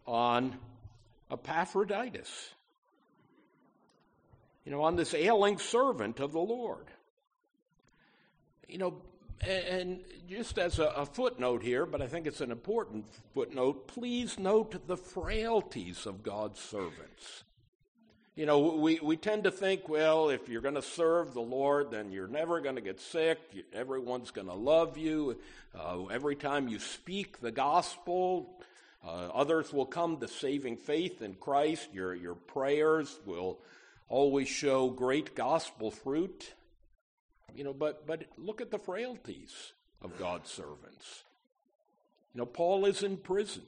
on 0.07 0.57
Epaphroditus. 1.31 2.51
You 4.65 4.73
know, 4.73 4.83
on 4.83 4.97
this 4.97 5.15
ailing 5.15 5.59
servant 5.59 6.21
of 6.21 6.33
the 6.33 6.41
Lord. 6.41 6.87
You 8.71 8.79
know, 8.79 9.03
and 9.47 10.01
just 10.29 10.59
as 10.59 10.79
a, 10.79 11.05
footnote 11.07 11.63
here, 11.63 11.87
but 11.87 12.01
I 12.01 12.07
think 12.07 12.27
it's 12.27 12.41
an 12.41 12.53
important 12.53 13.07
footnote, 13.35 13.89
please 13.89 14.39
note 14.39 14.87
the 14.87 14.97
frailties 14.97 16.07
of 16.07 16.23
God's 16.23 16.61
servants. 16.61 17.43
You 18.37 18.47
know, 18.47 18.77
we, 18.77 19.01
we 19.03 19.17
tend 19.17 19.45
to 19.45 19.51
think, 19.51 19.89
well, 19.89 20.31
if 20.31 20.49
you're 20.49 20.61
going 20.61 20.77
to 20.77 20.83
serve 20.83 21.35
the 21.35 21.41
Lord, 21.41 21.91
then 21.91 22.13
you're 22.13 22.29
never 22.29 22.61
going 22.61 22.77
to 22.77 22.81
get 22.81 23.01
sick. 23.01 23.41
Everyone's 23.73 24.31
going 24.31 24.47
to 24.47 24.55
love 24.55 24.97
you. 24.97 25.39
Uh, 25.79 26.05
every 26.07 26.37
time 26.37 26.69
you 26.69 26.79
speak 26.79 27.41
the 27.41 27.51
gospel, 27.51 28.63
uh, 29.05 29.31
others 29.35 29.73
will 29.73 29.87
come 29.87 30.19
to 30.19 30.29
saving 30.29 30.77
faith 30.77 31.23
in 31.23 31.35
Christ. 31.35 31.89
Your, 31.93 32.15
your 32.15 32.35
prayers 32.35 33.19
will 33.27 33.59
always 34.09 34.49
show 34.49 34.91
great 34.91 35.35
gospel 35.35 35.91
fruit. 35.91 36.55
You 37.55 37.65
know, 37.65 37.73
but, 37.73 38.07
but 38.07 38.25
look 38.39 38.61
at 38.61 38.71
the 38.71 38.79
frailties 38.79 39.73
of 40.03 40.19
God's 40.19 40.51
servants. 40.51 41.25
You 42.35 42.41
know, 42.41 42.47
Paul 42.47 42.87
is 42.87 43.03
in 43.03 43.17
prison. 43.17 43.63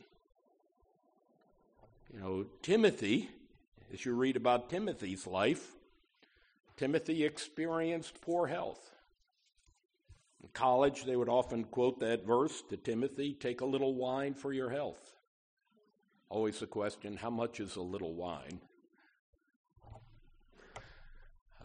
You 2.12 2.20
know, 2.20 2.46
Timothy, 2.62 3.28
as 3.92 4.04
you 4.04 4.14
read 4.14 4.36
about 4.36 4.70
Timothy's 4.70 5.26
life, 5.26 5.72
Timothy 6.76 7.24
experienced 7.24 8.20
poor 8.20 8.46
health. 8.46 8.90
In 10.42 10.48
college, 10.52 11.04
they 11.04 11.16
would 11.16 11.28
often 11.28 11.64
quote 11.64 12.00
that 12.00 12.26
verse 12.26 12.62
to 12.70 12.76
Timothy 12.76 13.32
take 13.32 13.60
a 13.60 13.66
little 13.66 13.94
wine 13.94 14.34
for 14.34 14.52
your 14.52 14.70
health. 14.70 15.14
Always 16.28 16.58
the 16.58 16.66
question 16.66 17.16
how 17.16 17.30
much 17.30 17.60
is 17.60 17.76
a 17.76 17.82
little 17.82 18.14
wine? 18.14 18.60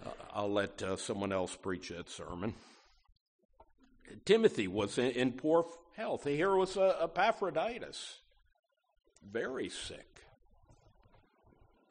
Uh, 0.06 0.10
I'll 0.38 0.54
let 0.54 0.84
uh, 0.84 0.98
someone 0.98 1.34
else 1.34 1.56
preach 1.56 1.90
that 1.90 2.12
sermon. 2.12 2.54
Timothy 4.24 4.68
was 4.68 5.00
in, 5.00 5.10
in 5.12 5.32
poor 5.32 5.66
health. 5.96 6.26
Here 6.26 6.56
was 6.56 6.78
uh, 6.78 6.96
Epaphroditus, 7.02 8.20
very 9.28 9.70
sick, 9.70 10.22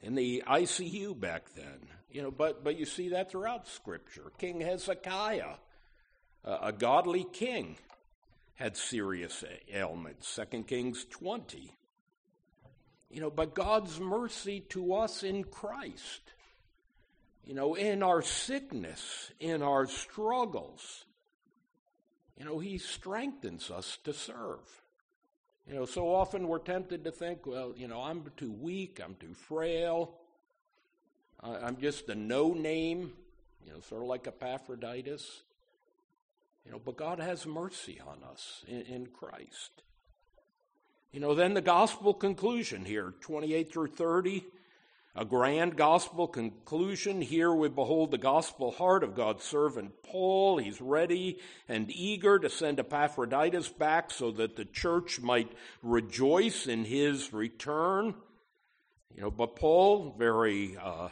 in 0.01 0.15
the 0.15 0.45
ICU 0.47 1.19
back 1.19 1.55
then. 1.57 1.89
You 2.09 2.23
know, 2.23 2.31
but 2.31 2.63
but 2.63 2.79
you 2.79 2.87
see 2.87 3.09
that 3.09 3.33
throughout 3.33 3.67
Scripture. 3.67 4.31
King 4.39 4.61
Hezekiah, 4.61 5.57
uh, 6.45 6.59
a 6.63 6.73
godly 6.73 7.27
king, 7.33 7.77
had 8.55 8.77
serious 8.77 9.43
ailments. 9.75 10.29
Second 10.29 10.69
Kings 10.69 11.05
twenty. 11.11 11.73
You 13.11 13.23
know, 13.23 13.31
but 13.31 13.57
God's 13.57 13.99
mercy 13.99 14.61
to 14.69 14.95
us 14.95 15.25
in 15.25 15.43
Christ, 15.43 16.21
you 17.47 17.55
know, 17.55 17.75
in 17.75 18.03
our 18.03 18.23
sickness, 18.23 19.31
in 19.39 19.63
our 19.63 19.87
struggles, 19.87 21.05
you 22.37 22.45
know, 22.45 22.59
He 22.59 22.77
strengthens 22.79 23.71
us 23.71 23.99
to 24.05 24.13
serve. 24.13 24.83
You 25.69 25.75
know, 25.75 25.87
so 25.87 26.13
often 26.13 26.49
we're 26.49 26.59
tempted 26.59 27.05
to 27.05 27.11
think, 27.11 27.47
well, 27.47 27.73
you 27.77 27.89
know, 27.89 28.01
I'm 28.01 28.25
too 28.37 28.53
weak, 28.53 29.01
I'm 29.03 29.15
too 29.15 29.35
frail, 29.35 30.15
I'm 31.41 31.77
just 31.79 32.09
a 32.09 32.15
no 32.15 32.53
name, 32.53 33.13
you 33.65 33.73
know, 33.73 33.81
sort 33.81 34.03
of 34.03 34.09
like 34.09 34.27
Epaphroditus. 34.27 35.43
You 36.65 36.73
know, 36.73 36.81
but 36.85 36.97
God 36.97 37.21
has 37.21 37.47
mercy 37.47 38.01
on 38.05 38.29
us 38.29 38.65
in, 38.67 38.83
in 38.83 39.07
Christ. 39.07 39.83
You 41.13 41.21
know, 41.21 41.35
then 41.35 41.55
the 41.55 41.61
gospel 41.61 42.13
conclusion 42.13 42.85
here, 42.85 43.15
28 43.21 43.73
through 43.73 43.87
30, 43.89 44.45
a 45.17 45.25
grand 45.25 45.77
gospel 45.77 46.29
conclusion. 46.29 47.23
Here 47.23 47.51
we 47.51 47.71
behold 47.71 48.11
the 48.11 48.19
gospel 48.19 48.71
heart 48.71 49.03
of 49.03 49.15
God's 49.15 49.45
servant 49.45 50.03
Paul. 50.03 50.59
He's 50.59 50.81
ready 50.81 51.39
and 51.69 51.91
eager 51.91 52.39
to 52.39 52.51
send 52.51 52.79
Epaphroditus 52.79 53.71
back 53.71 54.11
so 54.11 54.31
that 54.33 54.57
the 54.57 54.67
church 54.67 55.19
might 55.19 55.51
rejoice 55.83 56.67
in 56.67 56.85
his 56.85 57.33
return. 57.33 58.15
You 59.15 59.23
know, 59.23 59.31
but 59.31 59.57
Paul 59.57 60.15
very 60.19 60.77
uh, 60.77 61.09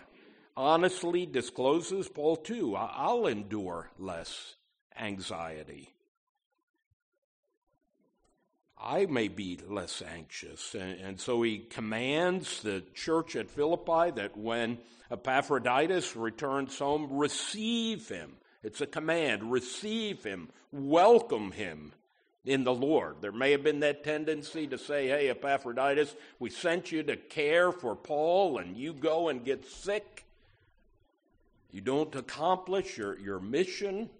honestly 0.54 1.24
discloses, 1.24 2.06
Paul 2.06 2.36
too, 2.36 2.76
I'll 2.76 3.26
endure 3.26 3.90
less 3.98 4.56
anxiety. 4.94 5.93
I 8.84 9.06
may 9.06 9.28
be 9.28 9.58
less 9.66 10.02
anxious. 10.02 10.74
And, 10.74 11.00
and, 11.00 11.20
so 11.20 11.40
he 11.40 11.58
commands 11.58 12.62
the 12.62 12.82
church 12.92 13.34
at 13.34 13.50
Philippi 13.50 14.10
that 14.16 14.36
when 14.36 14.78
Epaphroditus 15.10 16.14
returns 16.14 16.78
home, 16.78 17.08
receive 17.10 18.08
him. 18.08 18.32
It's 18.62 18.82
a 18.82 18.86
command 18.86 19.50
receive 19.50 20.22
him, 20.22 20.50
welcome 20.70 21.52
him 21.52 21.92
in 22.44 22.64
the 22.64 22.74
Lord. 22.74 23.16
There 23.22 23.32
may 23.32 23.52
have 23.52 23.62
been 23.62 23.80
that 23.80 24.04
tendency 24.04 24.66
to 24.66 24.76
say, 24.76 25.08
hey, 25.08 25.30
Epaphroditus, 25.30 26.14
we 26.38 26.50
sent 26.50 26.92
you 26.92 27.02
to 27.04 27.16
care 27.16 27.72
for 27.72 27.96
Paul, 27.96 28.58
and 28.58 28.76
you 28.76 28.92
go 28.92 29.28
and 29.28 29.44
get 29.44 29.66
sick. 29.66 30.26
You 31.72 31.80
don't 31.80 32.14
accomplish 32.14 32.98
your, 32.98 33.18
your 33.18 33.40
mission 33.40 34.10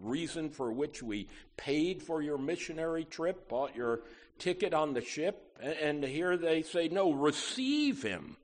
reason 0.00 0.50
for 0.50 0.72
which 0.72 1.02
we 1.02 1.28
paid 1.56 2.02
for 2.02 2.22
your 2.22 2.38
missionary 2.38 3.04
trip, 3.04 3.48
bought 3.48 3.76
your 3.76 4.00
ticket 4.38 4.74
on 4.74 4.94
the 4.94 5.00
ship. 5.00 5.56
And 5.60 6.04
here 6.04 6.36
they 6.36 6.62
say, 6.62 6.88
no, 6.88 7.12
receive 7.12 8.02
him, 8.02 8.36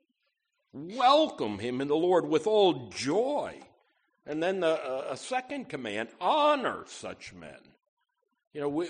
welcome 0.73 1.59
him 1.59 1.81
in 1.81 1.87
the 1.87 1.95
Lord 1.95 2.27
with 2.27 2.47
all 2.47 2.89
joy. 2.89 3.59
And 4.25 4.41
then 4.41 4.61
the, 4.61 5.11
a 5.11 5.17
second 5.17 5.69
command 5.69 6.09
honor 6.19 6.85
such 6.87 7.33
men. 7.33 7.59
You 8.53 8.61
know, 8.61 8.69
we, 8.69 8.87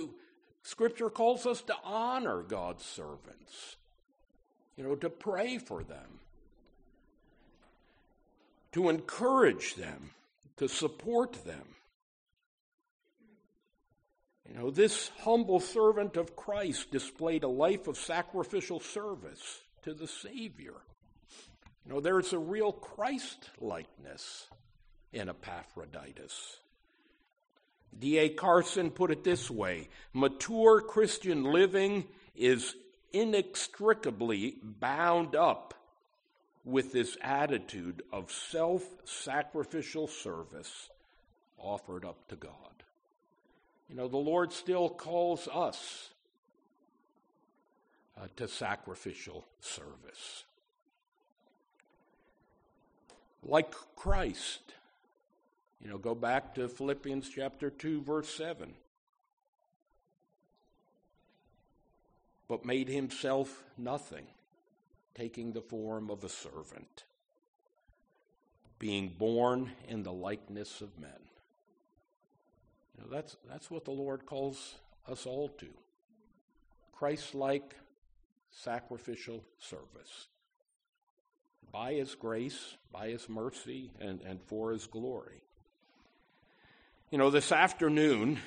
Scripture 0.62 1.10
calls 1.10 1.46
us 1.46 1.62
to 1.64 1.76
honor 1.84 2.44
God's 2.44 2.86
servants, 2.86 3.76
you 4.78 4.84
know, 4.84 4.96
to 4.96 5.10
pray 5.10 5.58
for 5.58 5.84
them, 5.84 6.20
to 8.74 8.90
encourage 8.90 9.76
them, 9.76 10.12
to 10.58 10.68
support 10.68 11.46
them. 11.46 11.68
You 14.54 14.60
know, 14.60 14.70
this 14.70 15.10
humble 15.22 15.60
servant 15.60 16.16
of 16.16 16.36
Christ 16.36 16.92
displayed 16.92 17.44
a 17.44 17.48
life 17.48 17.88
of 17.88 17.98
sacrificial 17.98 18.80
service 18.80 19.62
to 19.82 19.96
the 19.96 20.08
Savior. 20.08 20.76
You 21.86 21.94
know, 21.94 22.00
there's 22.00 22.34
a 22.34 22.38
real 22.40 22.72
Christ 22.72 23.50
likeness 23.60 24.48
in 25.12 25.28
Epaphroditus. 25.28 26.58
D.A. 27.98 28.30
Carson 28.30 28.92
put 28.92 29.10
it 29.10 29.24
this 29.24 29.50
way 29.50 29.90
mature 30.14 30.82
Christian 30.82 31.46
living 31.46 32.06
is 32.36 32.76
inextricably 33.12 34.58
bound 34.62 35.36
up 35.36 35.74
with 36.64 36.92
this 36.92 37.18
attitude 37.22 38.04
of 38.12 38.32
self 38.32 38.84
sacrificial 39.04 40.08
service 40.08 40.90
offered 41.58 42.06
up 42.06 42.28
to 42.28 42.36
God. 42.36 42.73
You 43.94 44.00
know, 44.00 44.08
the 44.08 44.18
Lord 44.18 44.52
still 44.52 44.90
calls 44.90 45.48
us 45.54 46.10
uh, 48.20 48.26
to 48.38 48.48
sacrificial 48.48 49.46
service. 49.60 50.46
Like 53.44 53.72
Christ, 53.96 54.62
you 55.80 55.92
know, 55.92 56.00
go 56.00 56.16
back 56.16 56.56
to 56.56 56.68
Philippians 56.68 57.30
chapter 57.30 57.70
2, 57.70 58.02
verse 58.02 58.34
7. 58.34 58.74
But 62.48 62.66
made 62.66 62.88
himself 62.88 63.64
nothing, 63.78 64.26
taking 65.14 65.54
the 65.54 65.62
form 65.62 66.10
of 66.10 66.24
a 66.24 66.30
servant, 66.30 67.04
being 68.80 69.10
born 69.10 69.74
in 69.88 70.02
the 70.02 70.14
likeness 70.14 70.82
of 70.82 71.00
men. 71.00 71.12
That's, 73.12 73.36
that's 73.50 73.70
what 73.70 73.86
the 73.86 73.92
Lord 73.92 74.26
calls 74.26 74.76
us 75.10 75.26
all 75.26 75.50
to 75.50 75.68
Christ 76.94 77.36
like 77.36 77.76
sacrificial 78.52 79.44
service. 79.60 80.28
By 81.72 81.94
his 81.94 82.16
grace, 82.16 82.76
by 82.92 83.10
his 83.10 83.28
mercy, 83.28 83.92
and, 84.00 84.22
and 84.22 84.42
for 84.44 84.72
his 84.72 84.86
glory. 84.86 85.42
You 87.10 87.18
know, 87.18 87.30
this 87.30 87.52
afternoon, 87.52 88.40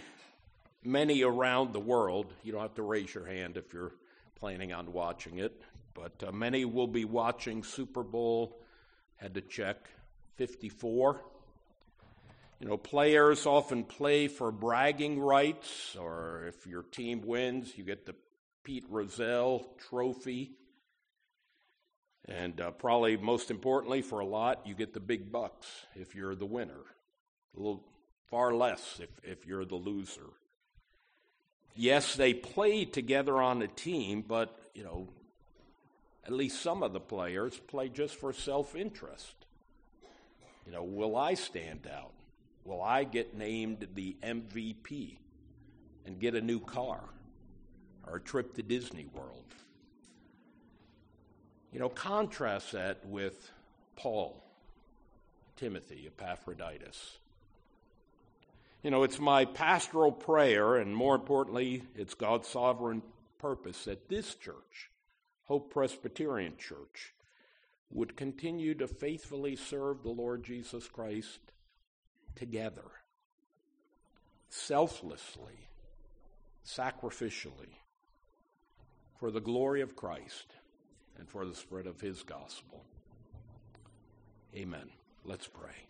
many 0.85 1.23
around 1.23 1.73
the 1.73 1.81
world, 1.81 2.33
you 2.43 2.53
don't 2.53 2.63
have 2.63 2.75
to 2.75 2.83
raise 2.83 3.15
your 3.15 3.27
hand 3.27 3.57
if 3.57 3.73
you're 3.73 3.93
planning 4.37 4.73
on 4.73 4.93
watching 4.93 5.39
it, 5.39 5.61
but 5.95 6.23
uh, 6.27 6.31
many 6.31 6.65
will 6.65 6.87
be 6.87 7.05
watching 7.05 7.65
Super 7.65 8.03
Bowl, 8.03 8.61
had 9.17 9.35
to 9.35 9.41
check, 9.41 9.89
54. 10.37 11.21
You 12.61 12.69
know, 12.69 12.79
players 12.79 13.45
often 13.45 13.85
play 13.85 14.29
for 14.29 14.51
bragging 14.51 15.21
rights, 15.21 15.95
or 15.95 16.45
if 16.49 16.67
your 16.67 16.83
team 16.83 17.21
wins, 17.23 17.77
you 17.77 17.85
get 17.85 18.07
the 18.07 18.15
Pete 18.65 18.87
Rozelle 18.89 19.67
trophy. 19.91 20.53
And 22.25 22.61
uh, 22.61 22.71
probably 22.73 23.17
most 23.19 23.51
importantly, 23.51 24.01
for 24.03 24.21
a 24.21 24.27
lot, 24.27 24.67
you 24.67 24.75
get 24.75 24.95
the 24.95 25.01
big 25.01 25.31
bucks 25.31 25.67
if 25.95 26.15
you're 26.15 26.35
the 26.35 26.47
winner. 26.47 26.81
A 27.55 27.59
little 27.59 27.85
far 28.31 28.55
less 28.55 29.01
if, 29.01 29.11
if 29.23 29.47
you're 29.47 29.65
the 29.65 29.77
loser. 29.77 30.31
Yes, 31.75 32.17
they 32.17 32.33
play 32.33 32.87
together 32.87 33.41
on 33.41 33.61
a 33.61 33.69
team, 33.69 34.25
but, 34.27 34.59
you 34.75 34.83
know, 34.83 35.09
at 36.25 36.33
least 36.33 36.63
some 36.63 36.83
of 36.83 36.95
the 36.95 37.01
players 37.01 37.57
play 37.69 37.91
just 37.91 38.17
for 38.17 38.33
self 38.33 38.75
interest. 38.75 39.35
You 40.65 40.73
know, 40.73 40.83
will 40.83 41.17
I 41.17 41.35
stand 41.35 41.87
out? 41.87 42.16
Will 42.67 42.83
I 42.83 43.05
get 43.05 43.37
named 43.37 43.87
the 43.95 44.17
MVP 44.25 45.19
and 46.05 46.19
get 46.19 46.35
a 46.35 46.41
new 46.41 46.59
car 46.59 47.01
or 48.05 48.17
a 48.17 48.21
trip 48.21 48.55
to 48.55 48.63
Disney 48.63 49.07
World? 49.15 49.45
You 51.73 51.79
know, 51.79 51.89
contrast 51.89 52.73
that 52.73 53.07
with 53.07 53.53
Paul, 53.95 54.43
Timothy, 55.55 56.09
Epaphroditus. 56.09 57.19
You 58.83 58.91
know, 58.91 59.05
it's 59.05 59.21
my 59.21 59.45
pastoral 59.45 60.11
prayer, 60.11 60.75
and 60.75 60.95
more 60.95 61.15
importantly, 61.15 61.85
it's 61.95 62.15
God's 62.15 62.49
sovereign 62.49 63.03
purpose 63.39 63.85
that 63.85 64.09
this 64.09 64.35
church, 64.35 64.91
Hope 65.45 65.73
Presbyterian 65.73 66.57
Church, 66.59 67.15
would 67.91 68.17
continue 68.17 68.75
to 68.75 68.89
faithfully 68.89 69.55
serve 69.55 70.03
the 70.03 70.09
Lord 70.09 70.43
Jesus 70.43 70.89
Christ 70.89 71.39
together, 72.37 72.85
selflessly, 74.49 75.69
sacrificially, 76.65 77.75
for 79.19 79.31
the 79.31 79.41
glory 79.41 79.81
of 79.81 79.97
Christ 79.97 80.53
and 81.19 81.29
for 81.29 81.45
the 81.47 81.55
spread 81.55 81.87
of 81.87 82.01
his 82.01 82.23
gospel. 82.23 82.85
Amen. 84.55 84.89
Let's 85.25 85.49
pray. 85.49 85.87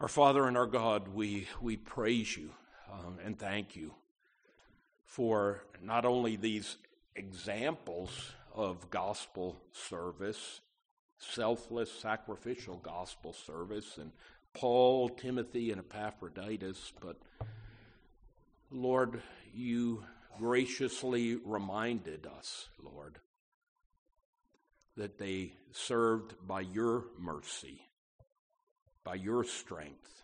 Our 0.00 0.08
Father 0.08 0.46
and 0.48 0.56
our 0.56 0.66
God, 0.66 1.08
we, 1.08 1.46
we 1.60 1.76
praise 1.76 2.36
you 2.36 2.50
um, 2.92 3.18
and 3.24 3.38
thank 3.38 3.76
you 3.76 3.94
for 5.04 5.62
not 5.82 6.04
only 6.04 6.36
these 6.36 6.76
examples 7.14 8.32
of 8.54 8.90
gospel 8.90 9.60
service, 9.72 10.60
selfless, 11.18 11.90
sacrificial 11.90 12.76
gospel 12.82 13.32
service, 13.32 13.98
and 13.98 14.12
Paul, 14.54 15.08
Timothy, 15.08 15.70
and 15.70 15.80
Epaphroditus, 15.80 16.92
but 17.00 17.16
Lord, 18.70 19.22
you 19.54 20.04
graciously 20.38 21.36
reminded 21.36 22.26
us, 22.26 22.68
Lord, 22.82 23.18
that 24.96 25.18
they 25.18 25.52
served 25.72 26.34
by 26.46 26.60
your 26.60 27.04
mercy 27.18 27.82
by 29.04 29.14
your 29.14 29.44
strength, 29.44 30.22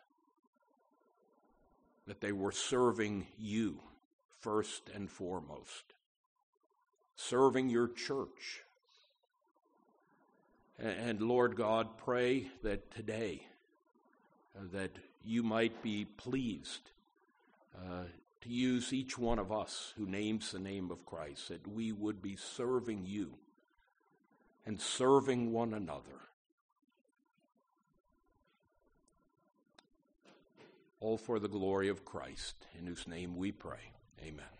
that 2.06 2.20
they 2.20 2.32
were 2.32 2.52
serving 2.52 3.26
you 3.36 3.80
first 4.40 4.88
and 4.94 5.10
foremost, 5.10 5.94
serving 7.16 7.68
your 7.68 7.88
church. 7.88 8.62
And 10.78 11.20
Lord 11.20 11.56
God, 11.56 11.98
pray 11.98 12.46
that 12.62 12.94
today 12.94 13.42
that 14.72 14.90
you 15.24 15.42
might 15.42 15.82
be 15.82 16.04
pleased 16.04 16.90
uh, 17.76 18.04
to 18.40 18.48
use 18.48 18.92
each 18.92 19.18
one 19.18 19.38
of 19.38 19.52
us 19.52 19.92
who 19.96 20.06
names 20.06 20.52
the 20.52 20.58
name 20.58 20.90
of 20.90 21.04
Christ, 21.04 21.48
that 21.48 21.66
we 21.66 21.92
would 21.92 22.22
be 22.22 22.36
serving 22.36 23.04
you 23.06 23.34
and 24.66 24.80
serving 24.80 25.52
one 25.52 25.74
another 25.74 26.18
all 31.00 31.16
for 31.16 31.38
the 31.38 31.48
glory 31.48 31.88
of 31.88 32.04
Christ, 32.04 32.66
in 32.78 32.86
whose 32.86 33.06
name 33.06 33.36
we 33.36 33.52
pray. 33.52 33.92
Amen. 34.20 34.57